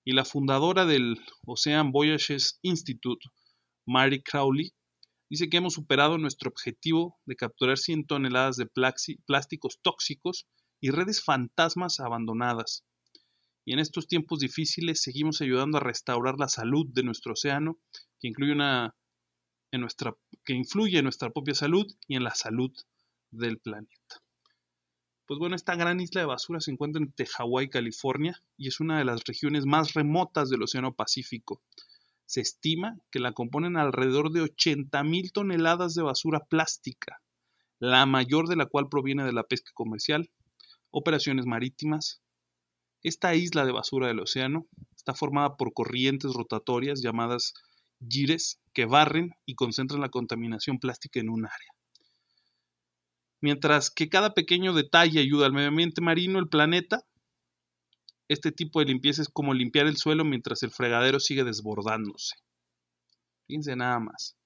Y 0.04 0.12
la 0.12 0.26
fundadora 0.26 0.84
del 0.84 1.16
Ocean 1.46 1.92
Voyages 1.92 2.58
Institute, 2.60 3.26
Mary 3.86 4.22
Crowley, 4.22 4.74
dice 5.30 5.48
que 5.48 5.56
hemos 5.56 5.72
superado 5.72 6.18
nuestro 6.18 6.50
objetivo 6.50 7.18
de 7.24 7.36
capturar 7.36 7.78
100 7.78 8.06
toneladas 8.06 8.56
de 8.56 8.66
plásticos 8.66 9.78
tóxicos 9.80 10.46
y 10.78 10.90
redes 10.90 11.24
fantasmas 11.24 12.00
abandonadas. 12.00 12.84
Y 13.64 13.72
en 13.72 13.78
estos 13.78 14.08
tiempos 14.08 14.40
difíciles 14.40 15.00
seguimos 15.00 15.40
ayudando 15.40 15.78
a 15.78 15.82
restaurar 15.82 16.34
la 16.38 16.48
salud 16.48 16.86
de 16.92 17.02
nuestro 17.02 17.32
océano, 17.32 17.78
que 18.20 18.28
incluye 18.28 18.52
una 18.52 18.94
en 19.70 19.80
nuestra, 19.80 20.16
que 20.44 20.54
influye 20.54 20.98
en 20.98 21.04
nuestra 21.04 21.30
propia 21.30 21.54
salud 21.54 21.86
y 22.06 22.16
en 22.16 22.24
la 22.24 22.34
salud 22.34 22.72
del 23.30 23.58
planeta. 23.58 24.22
Pues 25.26 25.38
bueno, 25.38 25.56
esta 25.56 25.76
gran 25.76 26.00
isla 26.00 26.22
de 26.22 26.26
basura 26.26 26.60
se 26.60 26.70
encuentra 26.70 27.02
entre 27.02 27.26
Hawái, 27.26 27.68
California, 27.68 28.42
y 28.56 28.68
es 28.68 28.80
una 28.80 28.98
de 28.98 29.04
las 29.04 29.24
regiones 29.24 29.66
más 29.66 29.92
remotas 29.92 30.48
del 30.48 30.62
Océano 30.62 30.94
Pacífico. 30.94 31.60
Se 32.24 32.40
estima 32.40 32.96
que 33.10 33.20
la 33.20 33.32
componen 33.32 33.76
alrededor 33.76 34.32
de 34.32 34.42
80.000 34.42 35.32
toneladas 35.32 35.94
de 35.94 36.02
basura 36.02 36.46
plástica, 36.46 37.20
la 37.78 38.06
mayor 38.06 38.48
de 38.48 38.56
la 38.56 38.66
cual 38.66 38.88
proviene 38.88 39.24
de 39.24 39.34
la 39.34 39.42
pesca 39.42 39.70
comercial, 39.74 40.30
operaciones 40.90 41.44
marítimas. 41.44 42.22
Esta 43.02 43.34
isla 43.34 43.66
de 43.66 43.72
basura 43.72 44.08
del 44.08 44.20
océano 44.20 44.66
está 44.96 45.12
formada 45.14 45.56
por 45.56 45.74
corrientes 45.74 46.32
rotatorias 46.32 47.02
llamadas 47.02 47.52
gires 48.06 48.60
que 48.72 48.84
barren 48.84 49.34
y 49.46 49.54
concentran 49.54 50.00
la 50.00 50.08
contaminación 50.08 50.78
plástica 50.78 51.20
en 51.20 51.30
un 51.30 51.46
área. 51.46 51.72
Mientras 53.40 53.90
que 53.90 54.08
cada 54.08 54.34
pequeño 54.34 54.74
detalle 54.74 55.20
ayuda 55.20 55.46
al 55.46 55.52
medio 55.52 55.68
ambiente 55.68 56.00
marino, 56.00 56.38
el 56.38 56.48
planeta, 56.48 57.04
este 58.28 58.52
tipo 58.52 58.80
de 58.80 58.86
limpieza 58.86 59.22
es 59.22 59.28
como 59.28 59.54
limpiar 59.54 59.86
el 59.86 59.96
suelo 59.96 60.24
mientras 60.24 60.62
el 60.62 60.70
fregadero 60.70 61.20
sigue 61.20 61.44
desbordándose. 61.44 62.36
Fíjense 63.46 63.76
nada 63.76 63.98
más. 64.00 64.36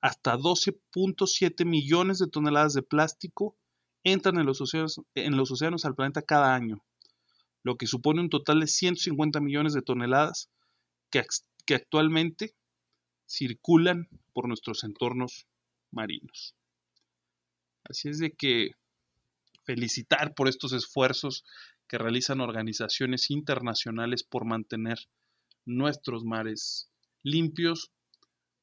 Hasta 0.00 0.36
12.7 0.36 1.64
millones 1.66 2.18
de 2.18 2.28
toneladas 2.28 2.72
de 2.72 2.82
plástico 2.82 3.56
entran 4.04 4.38
en 4.38 4.46
los, 4.46 4.60
océanos, 4.60 5.00
en 5.14 5.36
los 5.36 5.50
océanos 5.50 5.84
al 5.84 5.96
planeta 5.96 6.22
cada 6.22 6.54
año, 6.54 6.82
lo 7.64 7.76
que 7.76 7.86
supone 7.86 8.20
un 8.20 8.30
total 8.30 8.60
de 8.60 8.68
150 8.68 9.40
millones 9.40 9.74
de 9.74 9.82
toneladas 9.82 10.48
que, 11.10 11.22
que 11.66 11.74
actualmente 11.74 12.54
circulan 13.28 14.08
por 14.32 14.48
nuestros 14.48 14.82
entornos 14.84 15.46
marinos. 15.90 16.54
Así 17.84 18.08
es 18.08 18.18
de 18.18 18.32
que 18.32 18.72
felicitar 19.64 20.34
por 20.34 20.48
estos 20.48 20.72
esfuerzos 20.72 21.44
que 21.86 21.98
realizan 21.98 22.40
organizaciones 22.40 23.30
internacionales 23.30 24.22
por 24.22 24.44
mantener 24.44 24.98
nuestros 25.64 26.24
mares 26.24 26.90
limpios, 27.22 27.90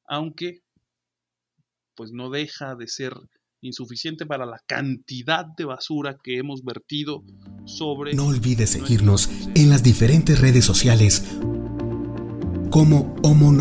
aunque 0.06 0.62
pues 1.94 2.12
no 2.12 2.30
deja 2.30 2.74
de 2.74 2.88
ser 2.88 3.14
insuficiente 3.60 4.26
para 4.26 4.46
la 4.46 4.60
cantidad 4.66 5.46
de 5.56 5.64
basura 5.64 6.18
que 6.22 6.38
hemos 6.38 6.62
vertido 6.62 7.24
sobre... 7.64 8.14
No 8.14 8.26
olvides 8.26 8.70
seguirnos 8.70 9.28
en 9.54 9.70
las 9.70 9.82
diferentes 9.82 10.40
redes 10.40 10.64
sociales 10.64 11.24
como 12.70 13.16
Homo 13.22 13.52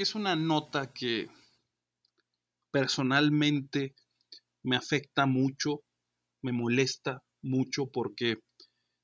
que 0.00 0.04
es 0.04 0.14
una 0.14 0.34
nota 0.34 0.94
que 0.94 1.28
personalmente 2.70 3.94
me 4.62 4.76
afecta 4.76 5.26
mucho, 5.26 5.82
me 6.40 6.52
molesta 6.52 7.22
mucho 7.42 7.84
porque 7.92 8.38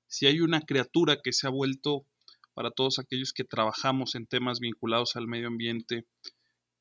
si 0.07 0.25
hay 0.25 0.41
una 0.41 0.63
criatura 0.63 1.21
que 1.23 1.35
se 1.35 1.47
ha 1.47 1.51
vuelto 1.51 2.07
para 2.55 2.71
todos 2.71 2.99
aquellos 2.99 3.35
que 3.35 3.45
trabajamos 3.45 4.15
en 4.15 4.27
temas 4.27 4.59
vinculados 4.59 5.17
al 5.17 5.27
medio 5.27 5.49
ambiente, 5.49 6.07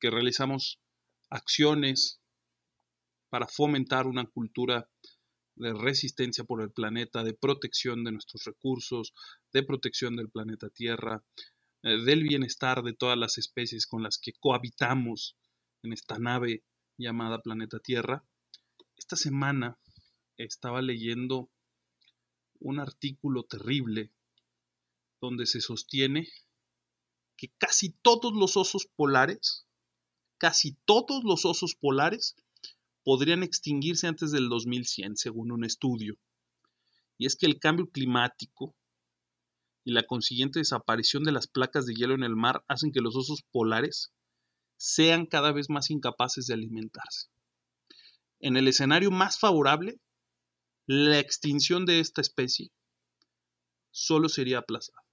que 0.00 0.10
realizamos 0.10 0.80
acciones 1.28 2.18
para 3.28 3.46
fomentar 3.46 4.06
una 4.06 4.24
cultura 4.24 4.88
de 5.56 5.74
resistencia 5.74 6.44
por 6.44 6.62
el 6.62 6.70
planeta, 6.70 7.22
de 7.22 7.34
protección 7.34 8.02
de 8.02 8.12
nuestros 8.12 8.44
recursos, 8.44 9.12
de 9.52 9.62
protección 9.62 10.16
del 10.16 10.30
planeta 10.30 10.70
Tierra, 10.70 11.22
del 11.86 12.24
bienestar 12.24 12.82
de 12.82 12.94
todas 12.94 13.16
las 13.16 13.38
especies 13.38 13.86
con 13.86 14.02
las 14.02 14.18
que 14.18 14.32
cohabitamos 14.32 15.36
en 15.84 15.92
esta 15.92 16.18
nave 16.18 16.64
llamada 16.98 17.40
planeta 17.40 17.78
Tierra. 17.78 18.24
Esta 18.96 19.14
semana 19.14 19.78
estaba 20.36 20.82
leyendo 20.82 21.48
un 22.58 22.80
artículo 22.80 23.44
terrible 23.44 24.10
donde 25.20 25.46
se 25.46 25.60
sostiene 25.60 26.28
que 27.36 27.52
casi 27.56 27.90
todos 28.02 28.32
los 28.34 28.56
osos 28.56 28.86
polares, 28.96 29.68
casi 30.38 30.76
todos 30.86 31.22
los 31.22 31.44
osos 31.44 31.76
polares 31.76 32.34
podrían 33.04 33.44
extinguirse 33.44 34.08
antes 34.08 34.32
del 34.32 34.48
2100, 34.48 35.16
según 35.16 35.52
un 35.52 35.64
estudio. 35.64 36.18
Y 37.16 37.26
es 37.26 37.36
que 37.36 37.46
el 37.46 37.60
cambio 37.60 37.88
climático 37.88 38.74
y 39.86 39.92
la 39.92 40.02
consiguiente 40.02 40.58
desaparición 40.58 41.22
de 41.22 41.30
las 41.30 41.46
placas 41.46 41.86
de 41.86 41.94
hielo 41.94 42.16
en 42.16 42.24
el 42.24 42.34
mar 42.34 42.64
hacen 42.66 42.90
que 42.90 43.00
los 43.00 43.14
osos 43.14 43.44
polares 43.52 44.12
sean 44.76 45.26
cada 45.26 45.52
vez 45.52 45.70
más 45.70 45.92
incapaces 45.92 46.48
de 46.48 46.54
alimentarse. 46.54 47.28
En 48.40 48.56
el 48.56 48.66
escenario 48.66 49.12
más 49.12 49.38
favorable, 49.38 50.00
la 50.86 51.20
extinción 51.20 51.86
de 51.86 52.00
esta 52.00 52.20
especie 52.20 52.72
solo 53.92 54.28
sería 54.28 54.58
aplazada. 54.58 55.04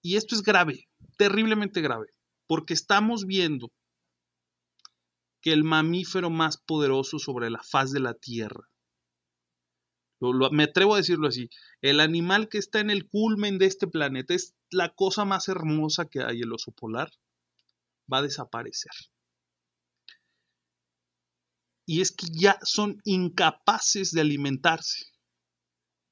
Y 0.00 0.16
esto 0.16 0.34
es 0.34 0.42
grave, 0.42 0.88
terriblemente 1.18 1.82
grave, 1.82 2.06
porque 2.46 2.72
estamos 2.72 3.26
viendo 3.26 3.70
que 5.42 5.52
el 5.52 5.64
mamífero 5.64 6.30
más 6.30 6.56
poderoso 6.56 7.18
sobre 7.18 7.50
la 7.50 7.62
faz 7.62 7.92
de 7.92 8.00
la 8.00 8.14
Tierra, 8.14 8.69
me 10.50 10.64
atrevo 10.64 10.94
a 10.94 10.98
decirlo 10.98 11.28
así, 11.28 11.48
el 11.80 12.00
animal 12.00 12.48
que 12.48 12.58
está 12.58 12.80
en 12.80 12.90
el 12.90 13.08
culmen 13.08 13.58
de 13.58 13.66
este 13.66 13.86
planeta 13.86 14.34
es 14.34 14.54
la 14.70 14.90
cosa 14.94 15.24
más 15.24 15.48
hermosa 15.48 16.06
que 16.06 16.22
hay, 16.22 16.40
el 16.40 16.52
oso 16.52 16.72
polar, 16.72 17.10
va 18.12 18.18
a 18.18 18.22
desaparecer. 18.22 18.92
Y 21.86 22.02
es 22.02 22.12
que 22.12 22.26
ya 22.30 22.58
son 22.62 23.00
incapaces 23.04 24.12
de 24.12 24.20
alimentarse. 24.20 25.06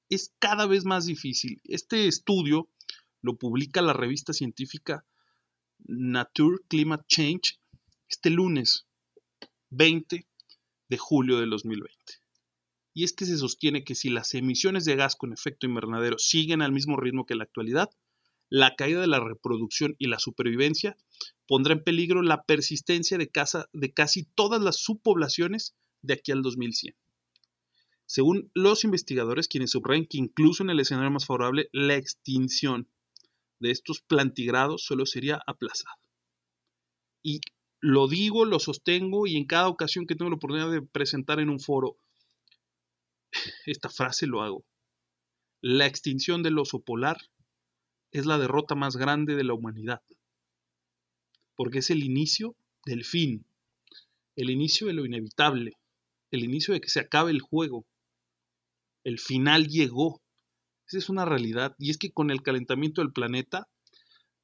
Es 0.08 0.34
cada 0.38 0.66
vez 0.66 0.84
más 0.84 1.04
difícil. 1.04 1.60
Este 1.64 2.08
estudio 2.08 2.68
lo 3.20 3.36
publica 3.36 3.82
la 3.82 3.92
revista 3.92 4.32
científica 4.32 5.04
Nature 5.78 6.58
Climate 6.68 7.04
Change 7.06 7.60
este 8.08 8.30
lunes 8.30 8.86
20 9.70 10.26
de 10.88 10.98
julio 10.98 11.38
del 11.38 11.50
2020 11.50 12.17
y 12.98 13.04
es 13.04 13.12
que 13.12 13.26
se 13.26 13.38
sostiene 13.38 13.84
que 13.84 13.94
si 13.94 14.10
las 14.10 14.34
emisiones 14.34 14.84
de 14.84 14.96
gas 14.96 15.14
con 15.14 15.32
efecto 15.32 15.68
invernadero 15.68 16.18
siguen 16.18 16.62
al 16.62 16.72
mismo 16.72 16.96
ritmo 16.96 17.26
que 17.26 17.36
la 17.36 17.44
actualidad, 17.44 17.90
la 18.50 18.74
caída 18.74 19.00
de 19.00 19.06
la 19.06 19.20
reproducción 19.20 19.94
y 20.00 20.08
la 20.08 20.18
supervivencia 20.18 20.96
pondrá 21.46 21.74
en 21.74 21.84
peligro 21.84 22.22
la 22.22 22.42
persistencia 22.42 23.16
de, 23.16 23.30
de 23.72 23.92
casi 23.94 24.24
todas 24.24 24.60
las 24.60 24.78
subpoblaciones 24.78 25.76
de 26.02 26.14
aquí 26.14 26.32
al 26.32 26.42
2100. 26.42 26.96
Según 28.04 28.50
los 28.52 28.82
investigadores, 28.82 29.46
quienes 29.46 29.70
subrayan 29.70 30.06
que 30.06 30.18
incluso 30.18 30.64
en 30.64 30.70
el 30.70 30.80
escenario 30.80 31.12
más 31.12 31.24
favorable, 31.24 31.68
la 31.70 31.94
extinción 31.94 32.88
de 33.60 33.70
estos 33.70 34.00
plantigrados 34.00 34.82
solo 34.82 35.06
sería 35.06 35.40
aplazada. 35.46 36.00
Y 37.22 37.42
lo 37.80 38.08
digo, 38.08 38.44
lo 38.44 38.58
sostengo 38.58 39.28
y 39.28 39.36
en 39.36 39.44
cada 39.44 39.68
ocasión 39.68 40.04
que 40.04 40.16
tengo 40.16 40.30
la 40.30 40.36
oportunidad 40.36 40.72
de 40.72 40.82
presentar 40.82 41.38
en 41.38 41.48
un 41.48 41.60
foro 41.60 41.96
esta 43.66 43.88
frase 43.88 44.26
lo 44.26 44.42
hago. 44.42 44.64
La 45.60 45.86
extinción 45.86 46.42
del 46.42 46.58
oso 46.58 46.80
polar 46.80 47.18
es 48.12 48.26
la 48.26 48.38
derrota 48.38 48.74
más 48.74 48.96
grande 48.96 49.34
de 49.34 49.44
la 49.44 49.54
humanidad, 49.54 50.02
porque 51.56 51.78
es 51.78 51.90
el 51.90 52.02
inicio 52.04 52.56
del 52.86 53.04
fin, 53.04 53.44
el 54.36 54.50
inicio 54.50 54.86
de 54.86 54.92
lo 54.92 55.04
inevitable, 55.04 55.72
el 56.30 56.44
inicio 56.44 56.74
de 56.74 56.80
que 56.80 56.88
se 56.88 57.00
acabe 57.00 57.32
el 57.32 57.40
juego. 57.40 57.86
El 59.02 59.18
final 59.18 59.66
llegó. 59.66 60.22
Esa 60.86 60.98
es 60.98 61.08
una 61.08 61.24
realidad. 61.24 61.74
Y 61.78 61.90
es 61.90 61.98
que 61.98 62.12
con 62.12 62.30
el 62.30 62.42
calentamiento 62.42 63.00
del 63.00 63.12
planeta, 63.12 63.68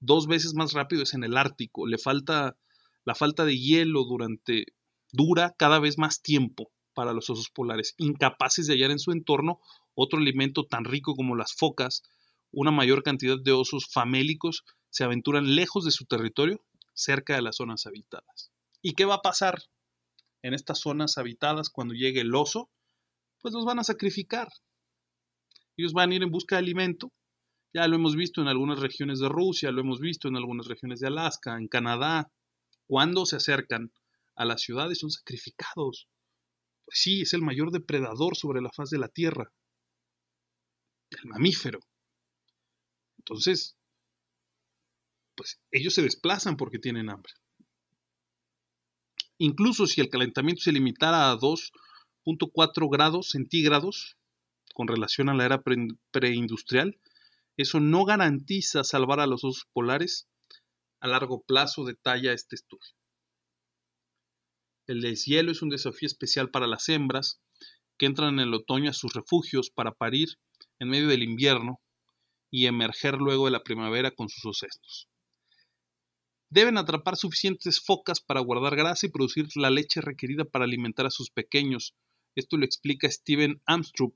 dos 0.01 0.27
veces 0.27 0.55
más 0.55 0.73
rápido 0.73 1.03
es 1.03 1.15
en 1.15 1.25
el 1.25 1.37
Ártico. 1.37 1.87
Le 1.87 1.99
falta 1.99 2.57
La 3.05 3.15
falta 3.15 3.45
de 3.45 3.59
hielo 3.59 4.05
durante 4.05 4.67
dura 5.13 5.55
cada 5.57 5.79
vez 5.79 5.99
más 5.99 6.23
tiempo 6.23 6.73
para 6.95 7.13
los 7.13 7.29
osos 7.31 7.51
polares, 7.51 7.95
incapaces 7.99 8.67
de 8.67 8.75
hallar 8.75 8.91
en 8.91 8.99
su 8.99 9.13
entorno 9.13 9.61
otro 9.95 10.19
alimento 10.19 10.65
tan 10.65 10.85
rico 10.85 11.15
como 11.15 11.37
las 11.37 11.55
focas, 11.55 12.03
una 12.51 12.71
mayor 12.71 13.03
cantidad 13.03 13.37
de 13.39 13.53
osos 13.53 13.87
famélicos 13.91 14.65
se 14.91 15.05
aventuran 15.05 15.57
lejos 15.57 15.85
de 15.85 15.91
su 15.91 16.05
territorio, 16.05 16.65
cerca 16.93 17.35
de 17.35 17.43
las 17.43 17.57
zonas 17.57 17.87
habitadas. 17.87 18.53
¿Y 18.81 18.95
qué 18.95 19.05
va 19.05 19.17
a 19.17 19.23
pasar 19.23 19.63
en 20.43 20.55
estas 20.55 20.79
zonas 20.79 21.19
habitadas 21.19 21.69
cuando 21.69 21.95
llegue 21.95 22.21
el 22.21 22.35
oso? 22.35 22.71
Pues 23.41 23.55
los 23.55 23.65
van 23.65 23.81
a 23.81 23.85
sacrificar. 23.85 24.49
Ellos 25.77 25.93
van 25.93 26.13
a 26.13 26.15
ir 26.15 26.23
en 26.23 26.31
busca 26.31 26.57
de 26.57 26.61
alimento. 26.61 27.13
Ya 27.73 27.89
lo 27.89 27.97
hemos 27.97 28.15
visto 28.15 28.41
en 28.41 28.47
algunas 28.47 28.79
regiones 28.79 29.19
de 29.19 29.29
Rusia, 29.29 29.73
lo 29.73 29.81
hemos 29.81 29.99
visto 29.99 30.29
en 30.29 30.37
algunas 30.37 30.69
regiones 30.69 31.01
de 31.01 31.09
Alaska, 31.09 31.57
en 31.57 31.67
Canadá. 31.67 32.31
Cuando 32.87 33.27
se 33.27 33.37
acercan 33.37 33.93
a 34.37 34.45
las 34.45 34.63
ciudades 34.63 35.01
son 35.01 35.11
sacrificados. 35.11 36.09
Pues 36.85 36.99
sí, 36.99 37.23
es 37.23 37.33
el 37.35 37.43
mayor 37.43 37.71
depredador 37.71 38.37
sobre 38.37 38.61
la 38.61 38.71
faz 38.71 38.91
de 38.91 38.99
la 38.99 39.09
Tierra. 39.09 39.53
El 41.11 41.29
mamífero. 41.29 41.81
Entonces, 43.19 43.77
pues 45.35 45.61
ellos 45.71 45.95
se 45.95 46.03
desplazan 46.03 46.57
porque 46.57 46.79
tienen 46.79 47.11
hambre. 47.11 47.33
Incluso 49.39 49.87
si 49.87 50.01
el 50.01 50.11
calentamiento 50.11 50.63
se 50.63 50.73
limitara 50.73 51.31
a 51.31 51.37
2.4 51.37 52.89
grados 52.91 53.31
centígrados 53.31 54.17
con 54.75 54.89
relación 54.89 55.29
a 55.29 55.35
la 55.35 55.45
era 55.45 55.63
preindustrial, 56.11 56.99
eso 57.57 57.81
no 57.81 58.05
garantiza 58.05 58.85
salvar 58.85 59.21
a 59.21 59.27
los 59.27 59.45
osos 59.45 59.67
polares 59.73 60.29
a 61.01 61.09
largo 61.09 61.43
plazo, 61.43 61.85
detalla 61.85 62.33
este 62.33 62.57
estudio. 62.57 62.95
El 64.87 65.01
deshielo 65.01 65.51
es 65.51 65.63
un 65.63 65.71
desafío 65.71 66.07
especial 66.07 66.51
para 66.51 66.67
las 66.67 66.89
hembras 66.91 67.41
que 67.97 68.05
entran 68.07 68.35
en 68.35 68.41
el 68.41 68.55
otoño 68.55 68.91
a 68.91 68.95
sus 68.95 69.15
refugios 69.15 69.71
para 69.71 69.93
parir 69.93 70.39
en 70.79 70.89
medio 70.89 71.09
del 71.09 71.23
invierno 71.23 71.81
y 72.51 72.67
emerger 72.67 73.15
luego 73.15 73.47
de 73.47 73.53
la 73.53 73.63
primavera 73.63 74.11
con 74.11 74.29
sus 74.29 74.45
ocestos. 74.45 75.09
Deben 76.51 76.77
atrapar 76.77 77.17
suficientes 77.17 77.81
focas 77.81 78.21
para 78.21 78.41
guardar 78.41 78.77
grasa 78.77 79.07
y 79.07 79.11
producir 79.11 79.49
la 79.57 79.71
leche 79.71 80.01
requerida 80.01 80.45
para 80.45 80.67
alimentar 80.67 81.07
a 81.07 81.11
sus 81.11 81.31
pequeños. 81.31 81.95
Esto 82.37 82.59
lo 82.59 82.65
explica 82.65 83.11
Steven 83.11 83.63
Amstrup, 83.67 84.15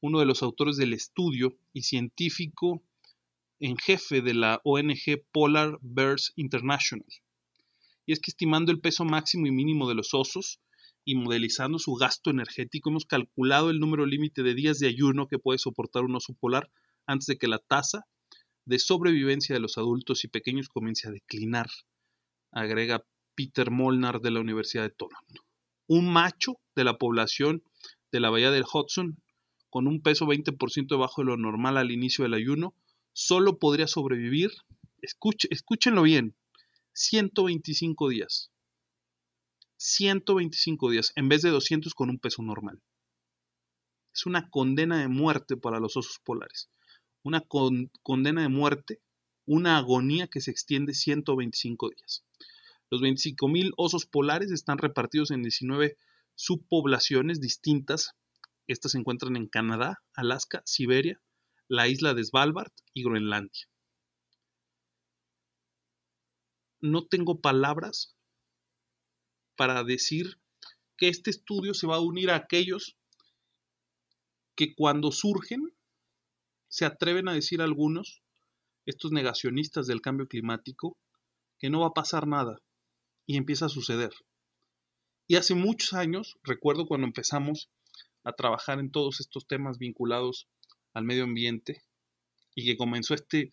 uno 0.00 0.18
de 0.18 0.26
los 0.26 0.42
autores 0.42 0.78
del 0.78 0.94
estudio 0.94 1.58
y 1.74 1.82
científico 1.82 2.82
en 3.60 3.76
jefe 3.76 4.22
de 4.22 4.32
la 4.32 4.60
ONG 4.64 5.22
Polar 5.30 5.78
Bears 5.82 6.32
International. 6.36 7.04
Y 8.10 8.12
es 8.12 8.18
que 8.18 8.32
estimando 8.32 8.72
el 8.72 8.80
peso 8.80 9.04
máximo 9.04 9.46
y 9.46 9.52
mínimo 9.52 9.88
de 9.88 9.94
los 9.94 10.14
osos 10.14 10.58
y 11.04 11.14
modelizando 11.14 11.78
su 11.78 11.94
gasto 11.94 12.30
energético, 12.30 12.90
hemos 12.90 13.04
calculado 13.04 13.70
el 13.70 13.78
número 13.78 14.04
límite 14.04 14.42
de 14.42 14.54
días 14.54 14.80
de 14.80 14.88
ayuno 14.88 15.28
que 15.28 15.38
puede 15.38 15.60
soportar 15.60 16.02
un 16.02 16.16
oso 16.16 16.34
polar 16.34 16.72
antes 17.06 17.26
de 17.26 17.38
que 17.38 17.46
la 17.46 17.60
tasa 17.60 18.08
de 18.64 18.80
sobrevivencia 18.80 19.54
de 19.54 19.60
los 19.60 19.78
adultos 19.78 20.24
y 20.24 20.28
pequeños 20.28 20.68
comience 20.68 21.06
a 21.06 21.12
declinar, 21.12 21.68
agrega 22.50 23.04
Peter 23.36 23.70
Molnar 23.70 24.20
de 24.20 24.32
la 24.32 24.40
Universidad 24.40 24.82
de 24.82 24.90
Toronto. 24.90 25.44
Un 25.86 26.12
macho 26.12 26.56
de 26.74 26.82
la 26.82 26.98
población 26.98 27.62
de 28.10 28.18
la 28.18 28.30
bahía 28.30 28.50
del 28.50 28.64
Hudson, 28.64 29.22
con 29.68 29.86
un 29.86 30.02
peso 30.02 30.26
20% 30.26 30.88
debajo 30.88 31.22
de 31.22 31.26
lo 31.26 31.36
normal 31.36 31.76
al 31.76 31.92
inicio 31.92 32.24
del 32.24 32.34
ayuno, 32.34 32.74
solo 33.12 33.60
podría 33.60 33.86
sobrevivir, 33.86 34.50
escúchenlo 35.00 36.02
bien, 36.02 36.34
125 36.92 38.08
días. 38.08 38.50
125 39.76 40.90
días 40.90 41.12
en 41.16 41.28
vez 41.28 41.42
de 41.42 41.50
200 41.50 41.94
con 41.94 42.10
un 42.10 42.18
peso 42.18 42.42
normal. 42.42 42.82
Es 44.12 44.26
una 44.26 44.50
condena 44.50 44.98
de 45.00 45.08
muerte 45.08 45.56
para 45.56 45.80
los 45.80 45.96
osos 45.96 46.18
polares 46.22 46.68
una 47.22 47.42
condena 48.02 48.42
de 48.42 48.48
muerte, 48.48 49.00
una 49.46 49.76
agonía 49.76 50.28
que 50.28 50.40
se 50.40 50.50
extiende 50.50 50.94
125 50.94 51.90
días. 51.90 52.24
Los 52.90 53.02
25.000 53.02 53.72
osos 53.76 54.06
polares 54.06 54.50
están 54.50 54.78
repartidos 54.78 55.30
en 55.30 55.42
19 55.42 55.96
subpoblaciones 56.34 57.40
distintas. 57.40 58.12
Estas 58.66 58.92
se 58.92 58.98
encuentran 58.98 59.36
en 59.36 59.48
Canadá, 59.48 60.02
Alaska, 60.14 60.62
Siberia, 60.64 61.20
la 61.68 61.88
isla 61.88 62.14
de 62.14 62.24
Svalbard 62.24 62.72
y 62.94 63.04
Groenlandia. 63.04 63.68
No 66.80 67.06
tengo 67.06 67.40
palabras 67.40 68.16
para 69.56 69.84
decir 69.84 70.40
que 70.96 71.08
este 71.08 71.30
estudio 71.30 71.74
se 71.74 71.86
va 71.86 71.96
a 71.96 72.00
unir 72.00 72.30
a 72.30 72.36
aquellos 72.36 72.96
que 74.54 74.74
cuando 74.74 75.12
surgen 75.12 75.74
se 76.68 76.84
atreven 76.84 77.28
a 77.28 77.34
decir 77.34 77.60
algunos, 77.60 78.22
estos 78.86 79.10
negacionistas 79.12 79.86
del 79.86 80.00
cambio 80.00 80.28
climático, 80.28 80.96
que 81.58 81.68
no 81.68 81.80
va 81.80 81.88
a 81.88 81.94
pasar 81.94 82.26
nada 82.26 82.60
y 83.26 83.36
empieza 83.36 83.66
a 83.66 83.70
suceder. 83.70 84.12
Y 85.26 85.36
hace 85.36 85.54
muchos 85.54 85.92
años, 85.92 86.38
recuerdo 86.42 86.86
cuando 86.86 87.06
empezamos 87.06 87.70
a 88.24 88.32
trabajar 88.32 88.80
en 88.80 88.90
todos 88.90 89.20
estos 89.20 89.46
temas 89.46 89.78
vinculados 89.78 90.48
al 90.94 91.04
medio 91.04 91.24
ambiente 91.24 91.82
y 92.54 92.64
que 92.64 92.76
comenzó 92.76 93.14
este 93.14 93.50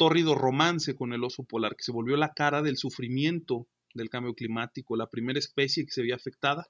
tórrido 0.00 0.34
romance 0.34 0.94
con 0.94 1.12
el 1.12 1.22
oso 1.24 1.44
polar, 1.44 1.76
que 1.76 1.84
se 1.84 1.92
volvió 1.92 2.16
la 2.16 2.32
cara 2.32 2.62
del 2.62 2.78
sufrimiento 2.78 3.68
del 3.92 4.08
cambio 4.08 4.32
climático, 4.32 4.96
la 4.96 5.10
primera 5.10 5.38
especie 5.38 5.84
que 5.84 5.90
se 5.90 6.00
veía 6.00 6.14
afectada, 6.14 6.66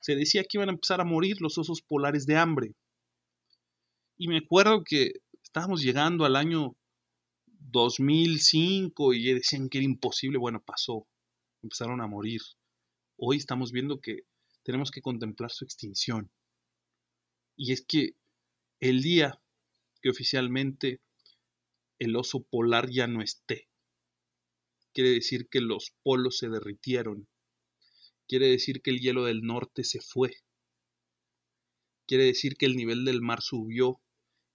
se 0.00 0.16
decía 0.16 0.42
que 0.42 0.58
iban 0.58 0.68
a 0.68 0.72
empezar 0.72 1.00
a 1.00 1.04
morir 1.04 1.36
los 1.40 1.58
osos 1.58 1.80
polares 1.80 2.26
de 2.26 2.34
hambre. 2.34 2.74
Y 4.18 4.26
me 4.26 4.38
acuerdo 4.38 4.82
que 4.82 5.12
estábamos 5.44 5.80
llegando 5.80 6.24
al 6.24 6.34
año 6.34 6.74
2005 7.46 9.14
y 9.14 9.32
decían 9.32 9.68
que 9.68 9.78
era 9.78 9.84
imposible. 9.84 10.38
Bueno, 10.38 10.60
pasó. 10.60 11.06
Empezaron 11.62 12.00
a 12.00 12.08
morir. 12.08 12.40
Hoy 13.16 13.36
estamos 13.36 13.70
viendo 13.70 14.00
que 14.00 14.22
tenemos 14.64 14.90
que 14.90 15.02
contemplar 15.02 15.52
su 15.52 15.64
extinción. 15.64 16.32
Y 17.56 17.70
es 17.70 17.84
que 17.86 18.16
el 18.80 19.02
día 19.02 19.40
que 20.00 20.10
oficialmente 20.10 21.00
el 22.04 22.16
oso 22.16 22.42
polar 22.42 22.90
ya 22.90 23.06
no 23.06 23.22
esté, 23.22 23.68
quiere 24.92 25.10
decir 25.10 25.48
que 25.48 25.60
los 25.60 25.92
polos 26.02 26.38
se 26.38 26.48
derritieron. 26.48 27.28
Quiere 28.28 28.48
decir 28.48 28.82
que 28.82 28.90
el 28.90 29.00
hielo 29.00 29.24
del 29.24 29.42
norte 29.42 29.84
se 29.84 30.00
fue. 30.00 30.32
Quiere 32.06 32.24
decir 32.24 32.56
que 32.56 32.66
el 32.66 32.76
nivel 32.76 33.04
del 33.04 33.20
mar 33.20 33.42
subió 33.42 34.00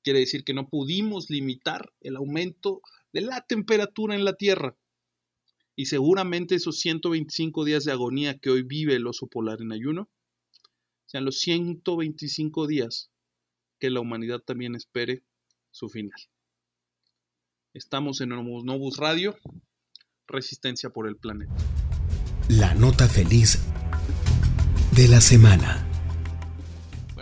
Quiere 0.08 0.22
decir 0.22 0.46
que 0.46 0.54
no 0.54 0.70
pudimos 0.70 1.30
limitar 1.30 1.92
el 2.00 2.16
aumento 2.16 2.82
de 3.12 3.20
la 3.20 3.46
temperatura 3.46 4.16
en 4.16 4.24
la 4.24 4.38
Tierra. 4.38 4.78
Y 5.76 5.88
seguramente 5.88 6.56
esos 6.56 6.80
125 6.80 7.66
días 7.66 7.84
de 7.84 7.92
agonía 7.92 8.40
que 8.40 8.50
hoy 8.50 8.62
vive 8.62 8.96
el 8.96 9.06
oso 9.06 9.28
polar 9.28 9.62
en 9.62 9.74
ayuno, 9.74 10.10
sean 11.08 11.26
los 11.26 11.40
125 11.40 12.68
días 12.68 13.12
que 13.80 13.90
la 13.90 14.00
humanidad 14.00 14.40
también 14.40 14.76
espere 14.76 15.24
su 15.72 15.90
final. 15.90 16.18
Estamos 17.78 18.22
en 18.22 18.30
Novus 18.30 18.98
Radio, 18.98 19.38
Resistencia 20.26 20.90
por 20.90 21.08
el 21.08 21.16
Planeta. 21.16 21.54
La 22.50 22.74
nota 22.74 23.08
feliz 23.08 23.60
de 24.94 25.08
la 25.08 25.22
semana 25.22 25.88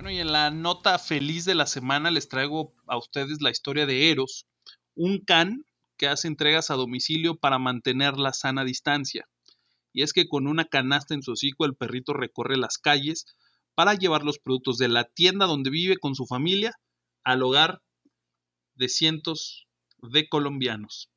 y 0.10 0.20
en 0.20 0.32
la 0.32 0.52
nota 0.52 0.98
feliz 0.98 1.44
de 1.44 1.56
la 1.56 1.66
semana 1.66 2.10
les 2.10 2.30
traigo 2.30 2.74
a 2.88 2.98
ustedes 2.98 3.42
la 3.42 3.52
historia 3.52 3.86
de 3.86 4.12
Eros, 4.12 4.48
un 4.96 5.20
can 5.20 5.66
que 5.98 6.08
hace 6.08 6.30
entregas 6.30 6.72
a 6.72 6.76
domicilio 6.76 7.36
para 7.36 7.60
mantener 7.60 8.18
la 8.18 8.32
sana 8.32 8.64
distancia. 8.64 9.28
Y 9.92 10.04
es 10.04 10.14
que 10.14 10.30
con 10.30 10.48
una 10.48 10.64
canasta 10.64 11.16
en 11.16 11.22
su 11.22 11.34
hocico 11.34 11.66
el 11.66 11.76
perrito 11.76 12.14
recorre 12.14 12.56
las 12.56 12.78
calles 12.78 13.26
para 13.74 13.94
llevar 13.94 14.24
los 14.24 14.40
productos 14.40 14.78
de 14.78 14.88
la 14.88 15.04
tienda 15.04 15.48
donde 15.48 15.70
vive 15.70 15.98
con 15.98 16.16
su 16.16 16.26
familia 16.26 16.80
al 17.26 17.44
hogar 17.44 17.82
de 18.76 18.88
cientos 18.88 19.65
de 20.12 20.28
colombianos. 20.30 21.10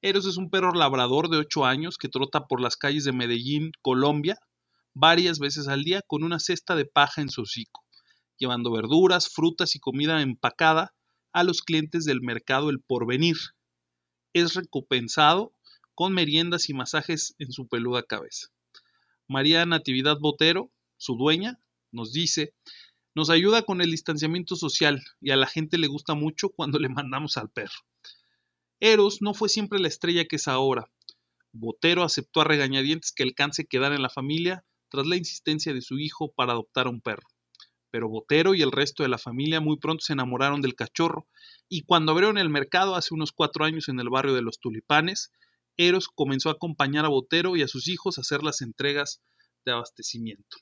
Eros 0.00 0.26
es 0.26 0.36
un 0.36 0.50
perro 0.50 0.72
labrador 0.72 1.28
de 1.28 1.36
8 1.38 1.64
años 1.64 1.96
que 1.96 2.08
trota 2.08 2.46
por 2.46 2.60
las 2.60 2.76
calles 2.76 3.04
de 3.04 3.12
Medellín, 3.12 3.72
Colombia, 3.82 4.36
varias 4.94 5.38
veces 5.38 5.68
al 5.68 5.84
día 5.84 6.02
con 6.06 6.24
una 6.24 6.40
cesta 6.40 6.74
de 6.74 6.84
paja 6.84 7.22
en 7.22 7.30
su 7.30 7.42
hocico, 7.42 7.84
llevando 8.36 8.72
verduras, 8.72 9.28
frutas 9.28 9.76
y 9.76 9.78
comida 9.78 10.20
empacada 10.20 10.92
a 11.32 11.44
los 11.44 11.62
clientes 11.62 12.04
del 12.04 12.20
mercado 12.20 12.70
El 12.70 12.80
Porvenir. 12.80 13.36
Es 14.32 14.54
recompensado 14.54 15.52
con 15.94 16.12
meriendas 16.12 16.68
y 16.68 16.74
masajes 16.74 17.34
en 17.38 17.52
su 17.52 17.68
peluda 17.68 18.02
cabeza. 18.02 18.48
María 19.28 19.64
Natividad 19.66 20.18
Botero, 20.18 20.70
su 20.96 21.16
dueña, 21.16 21.58
nos 21.90 22.12
dice, 22.12 22.54
nos 23.14 23.30
ayuda 23.30 23.62
con 23.62 23.80
el 23.80 23.90
distanciamiento 23.90 24.56
social 24.56 25.02
y 25.20 25.30
a 25.30 25.36
la 25.36 25.46
gente 25.46 25.78
le 25.78 25.86
gusta 25.86 26.14
mucho 26.14 26.48
cuando 26.50 26.78
le 26.78 26.88
mandamos 26.88 27.36
al 27.36 27.50
perro. 27.50 27.80
Eros 28.80 29.22
no 29.22 29.34
fue 29.34 29.48
siempre 29.48 29.78
la 29.78 29.88
estrella 29.88 30.24
que 30.24 30.36
es 30.36 30.48
ahora, 30.48 30.90
Botero 31.54 32.02
aceptó 32.02 32.40
a 32.40 32.44
regañadientes 32.44 33.12
que 33.12 33.22
el 33.22 33.34
can 33.34 33.52
se 33.52 33.66
quedara 33.66 33.94
en 33.94 34.00
la 34.00 34.08
familia 34.08 34.64
tras 34.88 35.06
la 35.06 35.16
insistencia 35.16 35.74
de 35.74 35.82
su 35.82 35.98
hijo 35.98 36.32
para 36.32 36.52
adoptar 36.52 36.86
a 36.86 36.90
un 36.90 37.02
perro. 37.02 37.28
Pero 37.90 38.08
Botero 38.08 38.54
y 38.54 38.62
el 38.62 38.72
resto 38.72 39.02
de 39.02 39.10
la 39.10 39.18
familia 39.18 39.60
muy 39.60 39.76
pronto 39.76 40.02
se 40.02 40.14
enamoraron 40.14 40.62
del 40.62 40.74
cachorro, 40.74 41.28
y 41.68 41.82
cuando 41.82 42.12
abrieron 42.12 42.38
el 42.38 42.48
mercado 42.48 42.96
hace 42.96 43.12
unos 43.12 43.32
cuatro 43.32 43.66
años 43.66 43.90
en 43.90 44.00
el 44.00 44.08
barrio 44.08 44.32
de 44.32 44.40
los 44.40 44.60
Tulipanes, 44.60 45.30
Eros 45.76 46.08
comenzó 46.08 46.48
a 46.48 46.52
acompañar 46.52 47.04
a 47.04 47.08
Botero 47.08 47.54
y 47.54 47.62
a 47.62 47.68
sus 47.68 47.86
hijos 47.86 48.16
a 48.16 48.22
hacer 48.22 48.42
las 48.42 48.62
entregas 48.62 49.20
de 49.66 49.72
abastecimiento. 49.72 50.56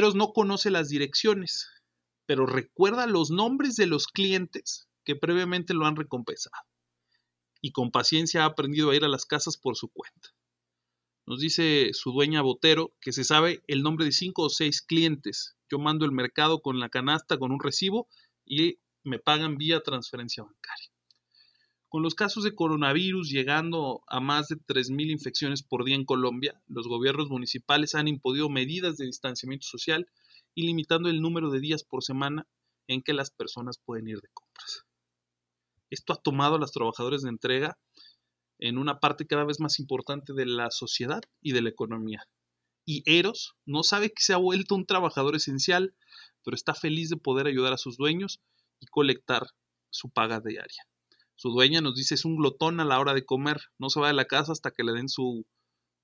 No 0.00 0.32
conoce 0.32 0.70
las 0.70 0.88
direcciones, 0.88 1.68
pero 2.24 2.46
recuerda 2.46 3.06
los 3.06 3.30
nombres 3.30 3.74
de 3.74 3.86
los 3.86 4.06
clientes 4.06 4.88
que 5.04 5.16
previamente 5.16 5.74
lo 5.74 5.86
han 5.86 5.96
recompensado 5.96 6.62
y 7.60 7.72
con 7.72 7.90
paciencia 7.90 8.42
ha 8.42 8.46
aprendido 8.46 8.90
a 8.90 8.96
ir 8.96 9.04
a 9.04 9.08
las 9.08 9.26
casas 9.26 9.56
por 9.56 9.76
su 9.76 9.88
cuenta. 9.88 10.30
Nos 11.26 11.40
dice 11.40 11.90
su 11.92 12.12
dueña 12.12 12.42
Botero 12.42 12.94
que 13.00 13.12
se 13.12 13.24
sabe 13.24 13.62
el 13.66 13.82
nombre 13.82 14.04
de 14.04 14.12
cinco 14.12 14.42
o 14.42 14.50
seis 14.50 14.82
clientes. 14.82 15.56
Yo 15.68 15.78
mando 15.78 16.04
el 16.04 16.12
mercado 16.12 16.60
con 16.60 16.78
la 16.78 16.88
canasta 16.88 17.36
con 17.36 17.50
un 17.50 17.60
recibo 17.60 18.08
y 18.44 18.78
me 19.02 19.18
pagan 19.18 19.56
vía 19.56 19.80
transferencia 19.80 20.44
bancaria. 20.44 20.90
Con 21.90 22.02
los 22.02 22.14
casos 22.14 22.44
de 22.44 22.54
coronavirus 22.54 23.30
llegando 23.30 24.02
a 24.08 24.20
más 24.20 24.48
de 24.48 24.56
3.000 24.56 25.10
infecciones 25.10 25.62
por 25.62 25.84
día 25.84 25.94
en 25.96 26.04
Colombia, 26.04 26.60
los 26.66 26.86
gobiernos 26.86 27.30
municipales 27.30 27.94
han 27.94 28.08
impodido 28.08 28.50
medidas 28.50 28.98
de 28.98 29.06
distanciamiento 29.06 29.66
social 29.66 30.06
y 30.54 30.66
limitando 30.66 31.08
el 31.08 31.22
número 31.22 31.50
de 31.50 31.60
días 31.60 31.84
por 31.84 32.04
semana 32.04 32.46
en 32.88 33.00
que 33.00 33.14
las 33.14 33.30
personas 33.30 33.78
pueden 33.78 34.06
ir 34.06 34.20
de 34.20 34.28
compras. 34.34 34.84
Esto 35.88 36.12
ha 36.12 36.20
tomado 36.20 36.56
a 36.56 36.58
los 36.58 36.72
trabajadores 36.72 37.22
de 37.22 37.30
entrega 37.30 37.78
en 38.58 38.76
una 38.76 39.00
parte 39.00 39.26
cada 39.26 39.44
vez 39.44 39.58
más 39.58 39.78
importante 39.78 40.34
de 40.34 40.44
la 40.44 40.70
sociedad 40.70 41.22
y 41.40 41.52
de 41.52 41.62
la 41.62 41.70
economía. 41.70 42.22
Y 42.84 43.02
Eros 43.06 43.54
no 43.64 43.82
sabe 43.82 44.10
que 44.10 44.22
se 44.22 44.34
ha 44.34 44.38
vuelto 44.38 44.74
un 44.74 44.84
trabajador 44.84 45.36
esencial, 45.36 45.94
pero 46.44 46.54
está 46.54 46.74
feliz 46.74 47.08
de 47.08 47.16
poder 47.16 47.46
ayudar 47.46 47.72
a 47.72 47.78
sus 47.78 47.96
dueños 47.96 48.42
y 48.78 48.86
colectar 48.88 49.46
su 49.88 50.10
paga 50.10 50.40
diaria. 50.40 50.84
Su 51.38 51.50
dueña 51.50 51.80
nos 51.80 51.94
dice 51.94 52.16
es 52.16 52.24
un 52.24 52.36
glotón 52.36 52.80
a 52.80 52.84
la 52.84 52.98
hora 52.98 53.14
de 53.14 53.24
comer, 53.24 53.60
no 53.78 53.90
se 53.90 54.00
va 54.00 54.08
de 54.08 54.12
la 54.12 54.24
casa 54.24 54.50
hasta 54.50 54.72
que 54.72 54.82
le 54.82 54.90
den 54.90 55.08
su, 55.08 55.46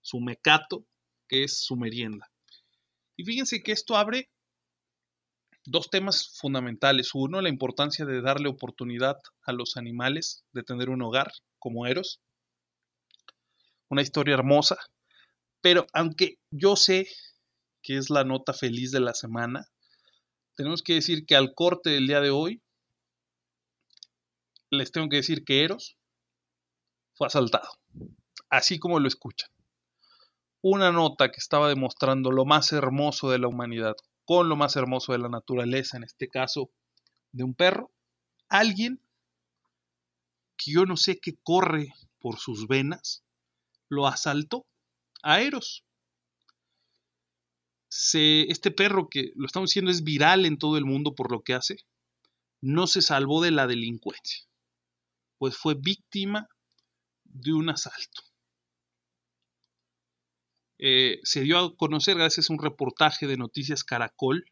su 0.00 0.20
mecato, 0.20 0.86
que 1.26 1.42
es 1.42 1.58
su 1.58 1.74
merienda. 1.74 2.30
Y 3.16 3.24
fíjense 3.24 3.60
que 3.60 3.72
esto 3.72 3.96
abre 3.96 4.30
dos 5.64 5.90
temas 5.90 6.38
fundamentales. 6.38 7.10
Uno, 7.14 7.40
la 7.40 7.48
importancia 7.48 8.06
de 8.06 8.22
darle 8.22 8.48
oportunidad 8.48 9.16
a 9.42 9.52
los 9.52 9.76
animales 9.76 10.44
de 10.52 10.62
tener 10.62 10.88
un 10.88 11.02
hogar, 11.02 11.32
como 11.58 11.84
Eros. 11.88 12.20
Una 13.88 14.02
historia 14.02 14.34
hermosa. 14.34 14.76
Pero 15.60 15.88
aunque 15.92 16.38
yo 16.52 16.76
sé 16.76 17.08
que 17.82 17.96
es 17.96 18.08
la 18.08 18.22
nota 18.22 18.52
feliz 18.52 18.92
de 18.92 19.00
la 19.00 19.14
semana, 19.14 19.66
tenemos 20.54 20.80
que 20.80 20.94
decir 20.94 21.26
que 21.26 21.34
al 21.34 21.54
corte 21.54 21.90
del 21.90 22.06
día 22.06 22.20
de 22.20 22.30
hoy, 22.30 22.62
les 24.70 24.92
tengo 24.92 25.08
que 25.08 25.16
decir 25.16 25.44
que 25.44 25.64
Eros 25.64 25.96
fue 27.14 27.26
asaltado. 27.26 27.68
Así 28.50 28.78
como 28.78 29.00
lo 29.00 29.08
escuchan. 29.08 29.50
Una 30.60 30.92
nota 30.92 31.30
que 31.30 31.38
estaba 31.38 31.68
demostrando 31.68 32.30
lo 32.30 32.44
más 32.44 32.72
hermoso 32.72 33.30
de 33.30 33.38
la 33.38 33.48
humanidad, 33.48 33.96
con 34.24 34.48
lo 34.48 34.56
más 34.56 34.76
hermoso 34.76 35.12
de 35.12 35.18
la 35.18 35.28
naturaleza, 35.28 35.96
en 35.96 36.04
este 36.04 36.28
caso 36.28 36.70
de 37.32 37.44
un 37.44 37.54
perro, 37.54 37.92
alguien 38.48 39.00
que 40.56 40.72
yo 40.72 40.86
no 40.86 40.96
sé 40.96 41.18
qué 41.18 41.34
corre 41.42 41.92
por 42.20 42.38
sus 42.38 42.66
venas, 42.68 43.24
lo 43.88 44.06
asaltó 44.06 44.66
a 45.22 45.40
Eros. 45.40 45.84
este 48.12 48.70
perro 48.70 49.08
que 49.08 49.32
lo 49.36 49.46
estamos 49.46 49.70
diciendo 49.70 49.90
es 49.90 50.02
viral 50.02 50.46
en 50.46 50.58
todo 50.58 50.78
el 50.78 50.84
mundo 50.84 51.14
por 51.14 51.30
lo 51.30 51.42
que 51.42 51.54
hace, 51.54 51.76
no 52.60 52.86
se 52.86 53.02
salvó 53.02 53.42
de 53.42 53.50
la 53.50 53.66
delincuencia, 53.66 54.46
pues 55.38 55.56
fue 55.56 55.74
víctima 55.74 56.48
de 57.24 57.52
un 57.52 57.68
asalto. 57.70 58.22
Eh, 60.78 61.20
se 61.22 61.42
dio 61.42 61.58
a 61.58 61.76
conocer 61.76 62.16
gracias 62.16 62.50
a 62.50 62.52
un 62.52 62.58
reportaje 62.58 63.26
de 63.26 63.36
Noticias 63.36 63.84
Caracol 63.84 64.44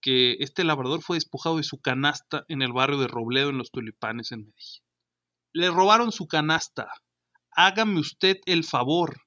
que 0.00 0.36
este 0.40 0.64
labrador 0.64 1.02
fue 1.02 1.16
despojado 1.16 1.58
de 1.58 1.62
su 1.62 1.80
canasta 1.80 2.44
en 2.48 2.62
el 2.62 2.72
barrio 2.72 2.98
de 2.98 3.08
Robledo 3.08 3.50
en 3.50 3.58
los 3.58 3.70
Tulipanes 3.70 4.32
en 4.32 4.40
Medellín. 4.40 4.82
Le 5.52 5.70
robaron 5.70 6.12
su 6.12 6.26
canasta. 6.26 6.88
Hágame 7.50 8.00
usted 8.00 8.38
el 8.46 8.64
favor. 8.64 9.22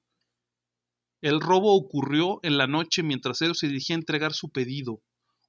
El 1.20 1.40
robo 1.40 1.74
ocurrió 1.74 2.40
en 2.42 2.58
la 2.58 2.66
noche 2.66 3.02
mientras 3.02 3.40
él 3.42 3.54
se 3.54 3.68
dirigía 3.68 3.94
a 3.94 4.00
entregar 4.00 4.32
su 4.32 4.50
pedido. 4.50 5.00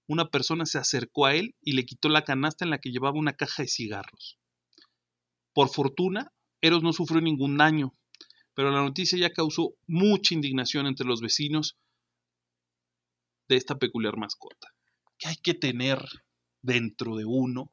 Una 0.08 0.30
persona 0.30 0.66
se 0.66 0.78
acercó 0.78 1.26
a 1.26 1.34
él 1.34 1.56
y 1.62 1.74
le 1.74 1.86
quitó 1.86 2.10
la 2.10 2.24
canasta 2.24 2.64
en 2.64 2.72
la 2.72 2.78
que 2.78 2.92
llevaba 2.92 3.18
una 3.18 3.34
caja 3.34 3.64
de 3.64 3.70
cigarros. 3.70 4.38
Por 5.56 5.70
fortuna, 5.70 6.34
Eros 6.60 6.84
no 6.84 6.92
sufrió 6.92 7.22
ningún 7.22 7.58
daño, 7.58 7.94
pero 8.54 8.72
la 8.72 8.84
noticia 8.84 9.18
ya 9.18 9.32
causó 9.32 9.76
mucha 9.88 10.34
indignación 10.34 10.86
entre 10.86 11.08
los 11.08 11.22
vecinos 11.22 11.78
de 13.48 13.56
esta 13.56 13.78
peculiar 13.78 14.18
mascota. 14.18 14.68
¿Qué 15.18 15.30
hay 15.30 15.38
que 15.38 15.54
tener 15.54 16.04
dentro 16.62 17.16
de 17.16 17.24
uno 17.24 17.72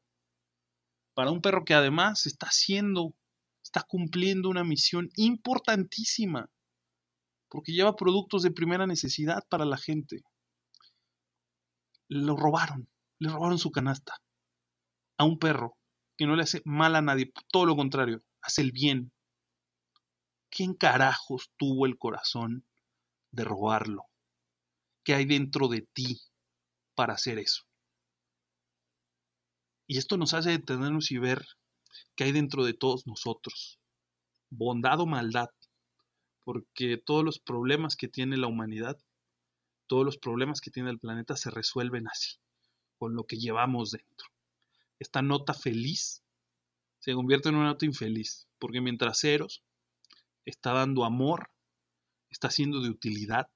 para 1.14 1.32
un 1.32 1.42
perro 1.42 1.64
que 1.64 1.74
además 1.74 2.26
está 2.26 2.46
haciendo, 2.46 3.16
está 3.64 3.82
cumpliendo 3.82 4.48
una 4.48 4.62
misión 4.62 5.10
importantísima? 5.16 6.48
Porque 7.48 7.72
lleva 7.72 7.96
productos 7.96 8.44
de 8.44 8.52
primera 8.52 8.86
necesidad 8.86 9.42
para 9.48 9.64
la 9.64 9.76
gente. 9.76 10.22
Lo 12.06 12.36
robaron, 12.36 12.88
le 13.18 13.28
robaron 13.28 13.58
su 13.58 13.72
canasta 13.72 14.14
a 15.18 15.24
un 15.24 15.40
perro 15.40 15.76
que 16.16 16.26
no 16.26 16.36
le 16.36 16.42
hace 16.42 16.62
mal 16.64 16.94
a 16.96 17.02
nadie, 17.02 17.32
todo 17.50 17.66
lo 17.66 17.76
contrario, 17.76 18.22
hace 18.40 18.62
el 18.62 18.72
bien, 18.72 19.12
¿quién 20.50 20.74
carajos 20.74 21.50
tuvo 21.56 21.86
el 21.86 21.98
corazón 21.98 22.64
de 23.30 23.44
robarlo? 23.44 24.04
¿Qué 25.04 25.14
hay 25.14 25.24
dentro 25.24 25.68
de 25.68 25.82
ti 25.82 26.20
para 26.94 27.14
hacer 27.14 27.38
eso? 27.38 27.64
Y 29.86 29.98
esto 29.98 30.16
nos 30.16 30.32
hace 30.34 30.50
detenernos 30.50 31.10
y 31.10 31.18
ver 31.18 31.44
qué 32.14 32.24
hay 32.24 32.32
dentro 32.32 32.64
de 32.64 32.74
todos 32.74 33.06
nosotros. 33.06 33.78
Bondad 34.50 35.00
o 35.00 35.06
maldad. 35.06 35.50
Porque 36.44 36.96
todos 36.96 37.24
los 37.24 37.38
problemas 37.38 37.96
que 37.96 38.08
tiene 38.08 38.36
la 38.36 38.46
humanidad, 38.46 38.98
todos 39.86 40.04
los 40.04 40.18
problemas 40.18 40.60
que 40.60 40.70
tiene 40.70 40.90
el 40.90 40.98
planeta 40.98 41.36
se 41.36 41.50
resuelven 41.50 42.08
así, 42.08 42.36
con 42.98 43.14
lo 43.14 43.24
que 43.24 43.36
llevamos 43.36 43.90
dentro. 43.90 44.31
Esta 45.02 45.20
nota 45.20 45.52
feliz 45.52 46.22
se 47.00 47.12
convierte 47.12 47.48
en 47.48 47.56
una 47.56 47.70
nota 47.70 47.84
infeliz, 47.84 48.46
porque 48.60 48.80
mientras 48.80 49.18
ceros 49.18 49.64
está 50.44 50.72
dando 50.72 51.04
amor, 51.04 51.50
está 52.30 52.52
siendo 52.52 52.80
de 52.80 52.90
utilidad, 52.90 53.48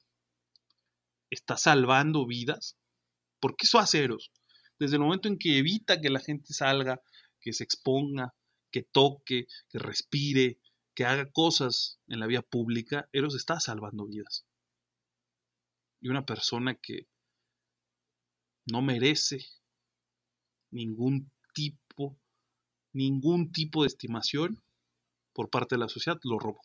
está 1.31 1.57
salvando 1.57 2.27
vidas, 2.27 2.77
porque 3.39 3.65
eso 3.65 3.79
hace 3.79 4.03
Eros. 4.03 4.33
Desde 4.81 4.97
el 4.97 5.03
momento 5.03 5.29
en 5.29 5.39
que 5.39 5.59
evita 5.59 6.01
que 6.01 6.11
la 6.11 6.19
gente 6.19 6.53
salga, 6.53 7.01
que 7.41 7.53
se 7.53 7.63
exponga, 7.63 8.35
que 8.73 8.83
toque, 8.83 9.47
que 9.69 9.79
respire, 9.79 10.59
que 10.97 11.05
haga 11.05 11.31
cosas 11.31 12.01
en 12.09 12.19
la 12.19 12.27
vía 12.27 12.43
pública, 12.43 13.09
Eros 13.13 13.37
está 13.37 13.61
salvando 13.61 14.05
vidas. 14.05 14.45
Y 16.01 16.09
una 16.09 16.27
persona 16.27 16.75
que 16.75 17.07
no 18.67 18.83
merece 18.83 19.47
ningún 20.73 21.31
tipo, 21.57 22.21
ningún 22.93 23.51
tipo 23.51 23.83
de 23.83 23.87
estimación 23.87 24.63
por 25.33 25.49
parte 25.49 25.77
de 25.77 25.81
la 25.81 25.89
sociedad, 25.89 26.19
lo 26.23 26.39
robó. 26.39 26.61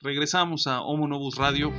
Regresamos 0.00 0.66
a 0.66 0.80
Homo 0.80 1.06
Novus 1.06 1.36
Radio. 1.36 1.70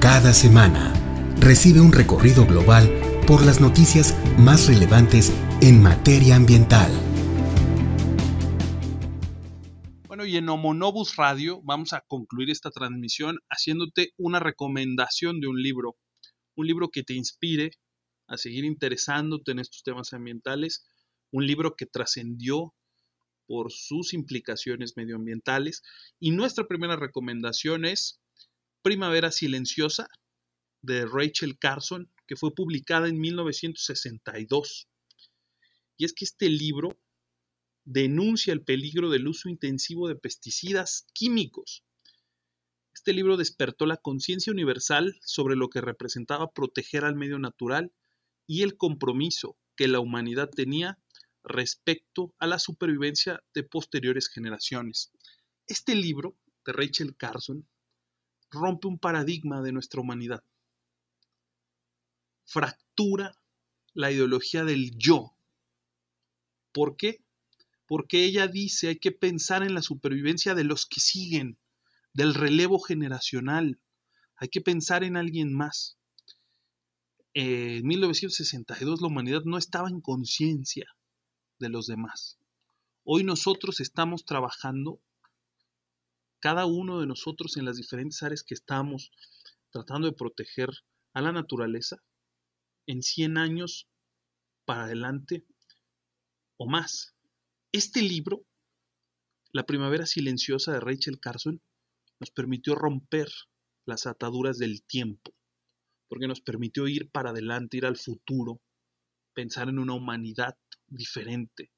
Cada 0.00 0.32
semana 0.32 0.92
recibe 1.40 1.80
un 1.80 1.92
recorrido 1.92 2.46
global 2.46 2.88
por 3.26 3.44
las 3.44 3.60
noticias 3.60 4.16
más 4.38 4.68
relevantes 4.68 5.32
en 5.60 5.82
materia 5.82 6.36
ambiental. 6.36 6.92
Bueno, 10.06 10.24
y 10.24 10.36
en 10.36 10.48
Homo 10.48 10.72
Novus 10.72 11.16
Radio 11.16 11.60
vamos 11.64 11.92
a 11.92 12.04
concluir 12.06 12.50
esta 12.50 12.70
transmisión 12.70 13.38
haciéndote 13.50 14.12
una 14.16 14.38
recomendación 14.38 15.40
de 15.40 15.48
un 15.48 15.60
libro, 15.60 15.96
un 16.54 16.68
libro 16.68 16.90
que 16.90 17.02
te 17.02 17.14
inspire 17.14 17.72
a 18.26 18.36
seguir 18.36 18.64
interesándote 18.64 19.52
en 19.52 19.60
estos 19.60 19.82
temas 19.82 20.12
ambientales, 20.12 20.86
un 21.30 21.46
libro 21.46 21.76
que 21.76 21.86
trascendió 21.86 22.74
por 23.46 23.72
sus 23.72 24.12
implicaciones 24.12 24.96
medioambientales. 24.96 25.82
Y 26.18 26.32
nuestra 26.32 26.66
primera 26.66 26.96
recomendación 26.96 27.84
es 27.84 28.20
Primavera 28.82 29.30
Silenciosa 29.30 30.08
de 30.82 31.06
Rachel 31.06 31.58
Carson, 31.58 32.10
que 32.26 32.36
fue 32.36 32.54
publicada 32.54 33.08
en 33.08 33.20
1962. 33.20 34.88
Y 35.96 36.04
es 36.04 36.12
que 36.12 36.24
este 36.24 36.48
libro 36.48 36.98
denuncia 37.84 38.52
el 38.52 38.62
peligro 38.62 39.10
del 39.10 39.28
uso 39.28 39.48
intensivo 39.48 40.08
de 40.08 40.16
pesticidas 40.16 41.06
químicos. 41.14 41.84
Este 42.94 43.12
libro 43.12 43.36
despertó 43.36 43.86
la 43.86 43.96
conciencia 43.96 44.52
universal 44.52 45.16
sobre 45.22 45.54
lo 45.54 45.68
que 45.68 45.80
representaba 45.80 46.50
proteger 46.50 47.04
al 47.04 47.14
medio 47.14 47.38
natural 47.38 47.92
y 48.46 48.62
el 48.62 48.76
compromiso 48.76 49.56
que 49.76 49.88
la 49.88 50.00
humanidad 50.00 50.50
tenía 50.50 50.98
respecto 51.42 52.34
a 52.38 52.46
la 52.46 52.58
supervivencia 52.58 53.42
de 53.54 53.62
posteriores 53.62 54.28
generaciones. 54.28 55.12
Este 55.66 55.94
libro 55.94 56.36
de 56.64 56.72
Rachel 56.72 57.16
Carson 57.16 57.68
rompe 58.50 58.88
un 58.88 58.98
paradigma 58.98 59.62
de 59.62 59.72
nuestra 59.72 60.00
humanidad. 60.00 60.42
Fractura 62.44 63.36
la 63.94 64.10
ideología 64.10 64.64
del 64.64 64.96
yo. 64.96 65.36
¿Por 66.72 66.96
qué? 66.96 67.24
Porque 67.86 68.24
ella 68.24 68.46
dice 68.46 68.88
hay 68.88 68.98
que 68.98 69.12
pensar 69.12 69.62
en 69.62 69.74
la 69.74 69.82
supervivencia 69.82 70.54
de 70.54 70.64
los 70.64 70.86
que 70.86 71.00
siguen, 71.00 71.58
del 72.12 72.34
relevo 72.34 72.78
generacional. 72.80 73.80
Hay 74.36 74.48
que 74.48 74.60
pensar 74.60 75.04
en 75.04 75.16
alguien 75.16 75.54
más. 75.54 75.98
En 77.38 77.86
1962 77.86 79.02
la 79.02 79.08
humanidad 79.08 79.42
no 79.44 79.58
estaba 79.58 79.90
en 79.90 80.00
conciencia 80.00 80.86
de 81.58 81.68
los 81.68 81.86
demás. 81.86 82.38
Hoy 83.04 83.24
nosotros 83.24 83.80
estamos 83.80 84.24
trabajando, 84.24 85.02
cada 86.40 86.64
uno 86.64 86.98
de 86.98 87.06
nosotros 87.06 87.58
en 87.58 87.66
las 87.66 87.76
diferentes 87.76 88.22
áreas 88.22 88.42
que 88.42 88.54
estamos 88.54 89.10
tratando 89.68 90.08
de 90.08 90.16
proteger 90.16 90.70
a 91.12 91.20
la 91.20 91.30
naturaleza, 91.30 91.98
en 92.86 93.02
100 93.02 93.36
años 93.36 93.86
para 94.64 94.84
adelante 94.84 95.44
o 96.56 96.66
más. 96.66 97.16
Este 97.70 98.00
libro, 98.00 98.46
La 99.52 99.66
primavera 99.66 100.06
silenciosa 100.06 100.72
de 100.72 100.80
Rachel 100.80 101.20
Carson, 101.20 101.60
nos 102.18 102.30
permitió 102.30 102.74
romper 102.74 103.28
las 103.84 104.06
ataduras 104.06 104.56
del 104.56 104.82
tiempo, 104.84 105.34
porque 106.08 106.28
nos 106.28 106.40
permitió 106.40 106.86
ir 106.88 107.10
para 107.10 107.30
adelante, 107.30 107.76
ir 107.76 107.86
al 107.86 107.96
futuro, 107.96 108.60
pensar 109.34 109.68
en 109.68 109.78
una 109.78 109.94
humanidad 109.94 110.56
diferente, 110.86 111.70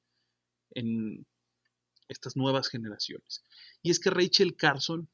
en 0.71 1.25
estas 2.07 2.35
nuevas 2.35 2.69
generaciones. 2.69 3.43
Y 3.81 3.91
es 3.91 3.99
que 3.99 4.09
Rachel 4.09 4.55
Carson, 4.55 5.09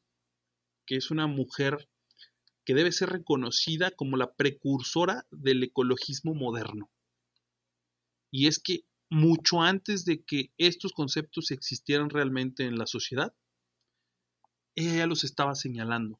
que 0.86 0.96
es 0.96 1.12
una 1.12 1.28
mujer 1.28 1.90
que 2.66 2.74
debe 2.74 2.92
ser 2.92 3.10
reconocida 3.10 3.92
como 3.92 4.18
la 4.18 4.34
precursora 4.34 5.26
del 5.32 5.64
ecologismo 5.64 6.34
moderno. 6.34 6.90
Y 8.32 8.48
es 8.48 8.60
que 8.60 8.86
mucho 9.10 9.62
antes 9.62 10.04
de 10.04 10.24
que 10.24 10.52
estos 10.58 10.92
conceptos 10.92 11.52
existieran 11.52 12.10
realmente 12.10 12.66
en 12.66 12.78
la 12.78 12.88
sociedad, 12.88 13.34
ella 14.74 14.96
ya 14.98 15.08
los 15.08 15.24
estaba 15.24 15.56
señalando. 15.56 16.20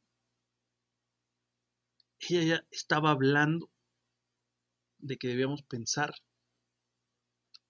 Ella 2.20 2.44
ya 2.44 2.68
estaba 2.72 3.12
hablando 3.12 3.70
de 5.00 5.18
que 5.18 5.28
debíamos 5.28 5.62
pensar 5.64 6.14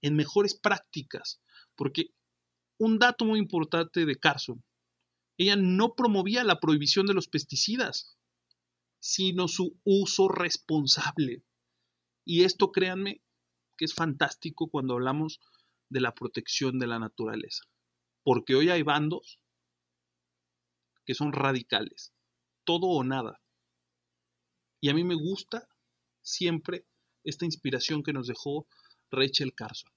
en 0.02 0.16
mejores 0.16 0.56
prácticas, 0.56 1.42
porque 1.76 2.14
un 2.78 3.00
dato 3.00 3.26
muy 3.26 3.40
importante 3.40 4.06
de 4.06 4.16
Carson, 4.18 4.64
ella 5.38 5.56
no 5.56 5.96
promovía 5.96 6.44
la 6.44 6.60
prohibición 6.60 7.06
de 7.08 7.14
los 7.14 7.28
pesticidas, 7.28 8.18
sino 9.00 9.48
su 9.48 9.80
uso 9.84 10.28
responsable. 10.30 11.44
Y 12.24 12.44
esto, 12.44 12.72
créanme, 12.72 13.22
que 13.78 13.86
es 13.86 13.94
fantástico 13.94 14.70
cuando 14.70 14.94
hablamos 14.94 15.40
de 15.90 16.02
la 16.02 16.14
protección 16.14 16.80
de 16.80 16.88
la 16.88 17.00
naturaleza. 17.00 17.64
Porque 18.24 18.56
hoy 18.56 18.70
hay 18.70 18.82
bandos 18.82 19.40
que 21.06 21.14
son 21.14 21.34
radicales, 21.34 22.14
todo 22.64 22.88
o 22.88 23.04
nada. 23.04 23.42
Y 24.80 24.90
a 24.90 24.94
mí 24.94 25.04
me 25.04 25.16
gusta 25.16 25.68
siempre 26.22 26.86
esta 27.24 27.46
inspiración 27.46 28.04
que 28.04 28.14
nos 28.14 28.28
dejó 28.28 28.68
Rachel 29.12 29.54
Carson. 29.54 29.92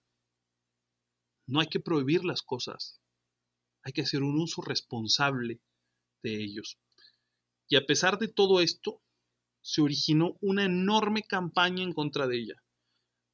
No 1.46 1.60
hay 1.60 1.66
que 1.68 1.80
prohibir 1.80 2.24
las 2.24 2.42
cosas, 2.42 3.00
hay 3.82 3.92
que 3.92 4.02
hacer 4.02 4.22
un 4.22 4.38
uso 4.38 4.62
responsable 4.62 5.60
de 6.22 6.42
ellos. 6.42 6.78
Y 7.68 7.76
a 7.76 7.86
pesar 7.86 8.18
de 8.18 8.28
todo 8.28 8.60
esto, 8.60 9.02
se 9.60 9.82
originó 9.82 10.36
una 10.40 10.64
enorme 10.64 11.22
campaña 11.22 11.82
en 11.82 11.92
contra 11.92 12.26
de 12.26 12.38
ella. 12.38 12.62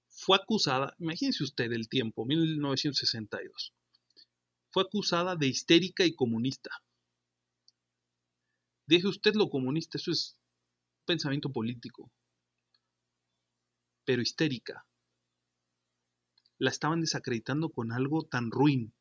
Fue 0.09 0.37
acusada, 0.37 0.94
imagínense 0.98 1.44
usted 1.44 1.72
el 1.72 1.88
tiempo, 1.88 2.24
1962. 2.24 3.72
Fue 4.70 4.83
acusada 4.83 5.37
de 5.37 5.48
histérica 5.48 6.04
y 6.04 6.14
comunista. 6.14 6.70
Deje 8.87 9.09
usted 9.09 9.35
lo 9.35 9.48
comunista, 9.48 9.98
eso 9.98 10.11
es 10.11 10.37
pensamiento 11.05 11.51
político. 11.51 12.11
Pero 14.05 14.23
histérica. 14.23 14.85
La 16.59 16.71
estaban 16.71 17.01
desacreditando 17.01 17.71
con 17.71 17.93
algo 17.93 18.23
tan 18.25 18.51
ruin, 18.51 18.95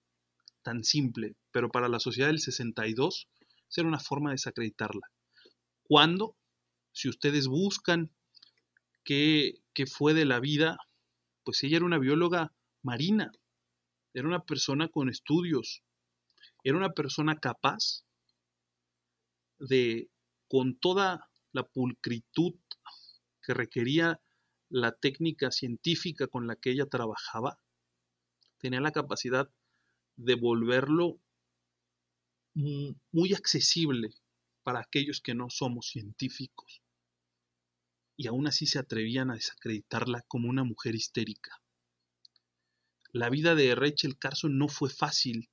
tan 0.63 0.83
simple, 0.83 1.35
pero 1.51 1.69
para 1.69 1.87
la 1.87 1.99
sociedad 1.99 2.27
del 2.27 2.39
62 2.39 3.27
era 3.75 3.87
una 3.87 3.99
forma 3.99 4.29
de 4.29 4.35
desacreditarla 4.35 5.13
cuando, 5.83 6.35
si 6.91 7.09
ustedes 7.09 7.47
buscan 7.47 8.11
qué, 9.03 9.61
qué 9.73 9.85
fue 9.85 10.13
de 10.13 10.25
la 10.25 10.39
vida, 10.39 10.77
pues 11.43 11.63
ella 11.63 11.77
era 11.77 11.85
una 11.85 11.99
bióloga 11.99 12.53
marina, 12.81 13.31
era 14.13 14.27
una 14.27 14.43
persona 14.43 14.87
con 14.87 15.09
estudios, 15.09 15.83
era 16.63 16.77
una 16.77 16.93
persona 16.93 17.37
capaz 17.37 18.05
de, 19.59 20.09
con 20.47 20.77
toda 20.79 21.29
la 21.53 21.63
pulcritud 21.63 22.55
que 23.41 23.53
requería 23.53 24.21
la 24.69 24.91
técnica 24.91 25.51
científica 25.51 26.27
con 26.27 26.47
la 26.47 26.55
que 26.55 26.71
ella 26.71 26.87
trabajaba, 26.87 27.59
tenía 28.57 28.81
la 28.81 28.91
capacidad 28.91 29.49
de 30.15 30.35
volverlo 30.35 31.19
muy 32.55 33.33
accesible 33.33 34.15
para 34.63 34.79
aquellos 34.79 35.21
que 35.21 35.35
no 35.35 35.49
somos 35.49 35.87
científicos. 35.87 36.81
Y 38.15 38.27
aún 38.27 38.47
así 38.47 38.65
se 38.65 38.79
atrevían 38.79 39.31
a 39.31 39.35
desacreditarla 39.35 40.23
como 40.27 40.49
una 40.49 40.63
mujer 40.63 40.95
histérica. 40.95 41.61
La 43.11 43.29
vida 43.29 43.53
de 43.55 43.75
Rachel 43.75 44.17
Carson 44.17 44.57
no 44.57 44.67
fue 44.67 44.89
fácil. 44.89 45.49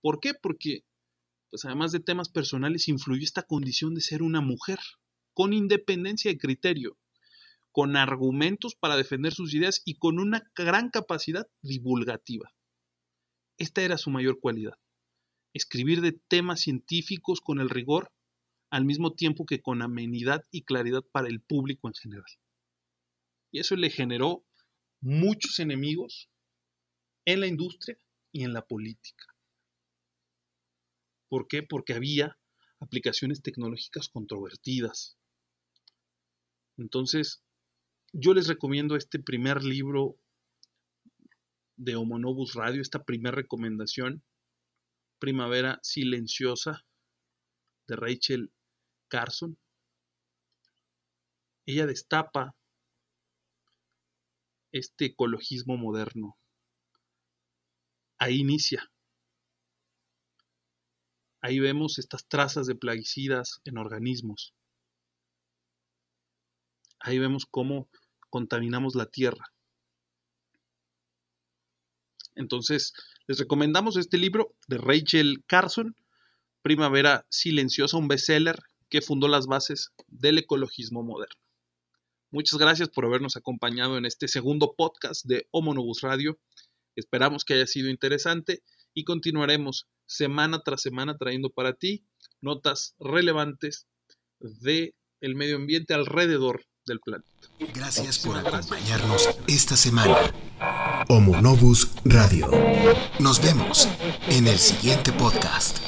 ¿Por 0.00 0.20
qué? 0.20 0.32
Porque, 0.34 0.84
pues 1.50 1.64
además 1.64 1.92
de 1.92 2.00
temas 2.00 2.28
personales, 2.28 2.88
influyó 2.88 3.22
esta 3.24 3.42
condición 3.42 3.94
de 3.94 4.00
ser 4.00 4.22
una 4.22 4.40
mujer, 4.40 4.78
con 5.36 5.52
independencia 5.52 6.30
de 6.30 6.38
criterio, 6.38 6.96
con 7.70 7.94
argumentos 7.94 8.74
para 8.74 8.96
defender 8.96 9.34
sus 9.34 9.52
ideas 9.52 9.82
y 9.84 9.98
con 9.98 10.18
una 10.18 10.50
gran 10.56 10.88
capacidad 10.88 11.46
divulgativa. 11.60 12.54
Esta 13.58 13.82
era 13.82 13.98
su 13.98 14.08
mayor 14.08 14.40
cualidad. 14.40 14.78
Escribir 15.52 16.00
de 16.00 16.12
temas 16.12 16.60
científicos 16.60 17.42
con 17.42 17.60
el 17.60 17.68
rigor 17.68 18.14
al 18.70 18.86
mismo 18.86 19.12
tiempo 19.12 19.44
que 19.44 19.60
con 19.60 19.82
amenidad 19.82 20.42
y 20.50 20.62
claridad 20.62 21.02
para 21.12 21.28
el 21.28 21.42
público 21.42 21.86
en 21.88 21.94
general. 21.94 22.24
Y 23.52 23.60
eso 23.60 23.76
le 23.76 23.90
generó 23.90 24.46
muchos 25.02 25.58
enemigos 25.58 26.30
en 27.26 27.40
la 27.40 27.46
industria 27.46 27.98
y 28.32 28.44
en 28.44 28.54
la 28.54 28.62
política. 28.62 29.26
¿Por 31.28 31.46
qué? 31.46 31.62
Porque 31.62 31.92
había 31.92 32.38
aplicaciones 32.80 33.42
tecnológicas 33.42 34.08
controvertidas. 34.08 35.18
Entonces, 36.76 37.42
yo 38.12 38.34
les 38.34 38.48
recomiendo 38.48 38.96
este 38.96 39.18
primer 39.18 39.62
libro 39.62 40.16
de 41.76 41.96
Homonobus 41.96 42.54
Radio, 42.54 42.80
esta 42.80 43.04
primera 43.04 43.34
recomendación, 43.34 44.22
Primavera 45.18 45.78
Silenciosa, 45.82 46.84
de 47.86 47.96
Rachel 47.96 48.52
Carson, 49.08 49.58
ella 51.66 51.86
destapa 51.86 52.54
este 54.72 55.06
ecologismo 55.06 55.76
moderno. 55.76 56.36
Ahí 58.18 58.40
inicia. 58.40 58.90
Ahí 61.40 61.58
vemos 61.58 61.98
estas 61.98 62.26
trazas 62.26 62.66
de 62.66 62.74
plaguicidas 62.74 63.60
en 63.64 63.78
organismos. 63.78 64.54
Ahí 67.06 67.20
vemos 67.20 67.46
cómo 67.48 67.88
contaminamos 68.30 68.96
la 68.96 69.06
tierra. 69.06 69.52
Entonces, 72.34 72.94
les 73.28 73.38
recomendamos 73.38 73.96
este 73.96 74.18
libro 74.18 74.56
de 74.66 74.78
Rachel 74.78 75.44
Carson, 75.46 75.94
Primavera 76.62 77.24
Silenciosa, 77.30 77.96
un 77.96 78.08
bestseller 78.08 78.58
que 78.90 79.02
fundó 79.02 79.28
las 79.28 79.46
bases 79.46 79.92
del 80.08 80.38
ecologismo 80.38 81.04
moderno. 81.04 81.40
Muchas 82.32 82.58
gracias 82.58 82.88
por 82.88 83.04
habernos 83.04 83.36
acompañado 83.36 83.96
en 83.98 84.04
este 84.04 84.26
segundo 84.26 84.74
podcast 84.76 85.24
de 85.26 85.46
Homo 85.52 85.74
Radio. 86.02 86.40
Esperamos 86.96 87.44
que 87.44 87.54
haya 87.54 87.68
sido 87.68 87.88
interesante 87.88 88.64
y 88.94 89.04
continuaremos 89.04 89.86
semana 90.06 90.60
tras 90.64 90.82
semana 90.82 91.16
trayendo 91.16 91.50
para 91.50 91.74
ti 91.74 92.04
notas 92.40 92.96
relevantes 92.98 93.86
de 94.40 94.96
el 95.20 95.36
medio 95.36 95.54
ambiente 95.54 95.94
alrededor 95.94 96.66
Gracias 97.74 98.18
por 98.18 98.36
acompañarnos 98.36 99.30
esta 99.48 99.76
semana. 99.76 100.16
Homo 101.08 101.40
Novus 101.40 101.90
Radio. 102.04 102.48
Nos 103.18 103.42
vemos 103.42 103.88
en 104.28 104.46
el 104.46 104.58
siguiente 104.58 105.12
podcast. 105.12 105.78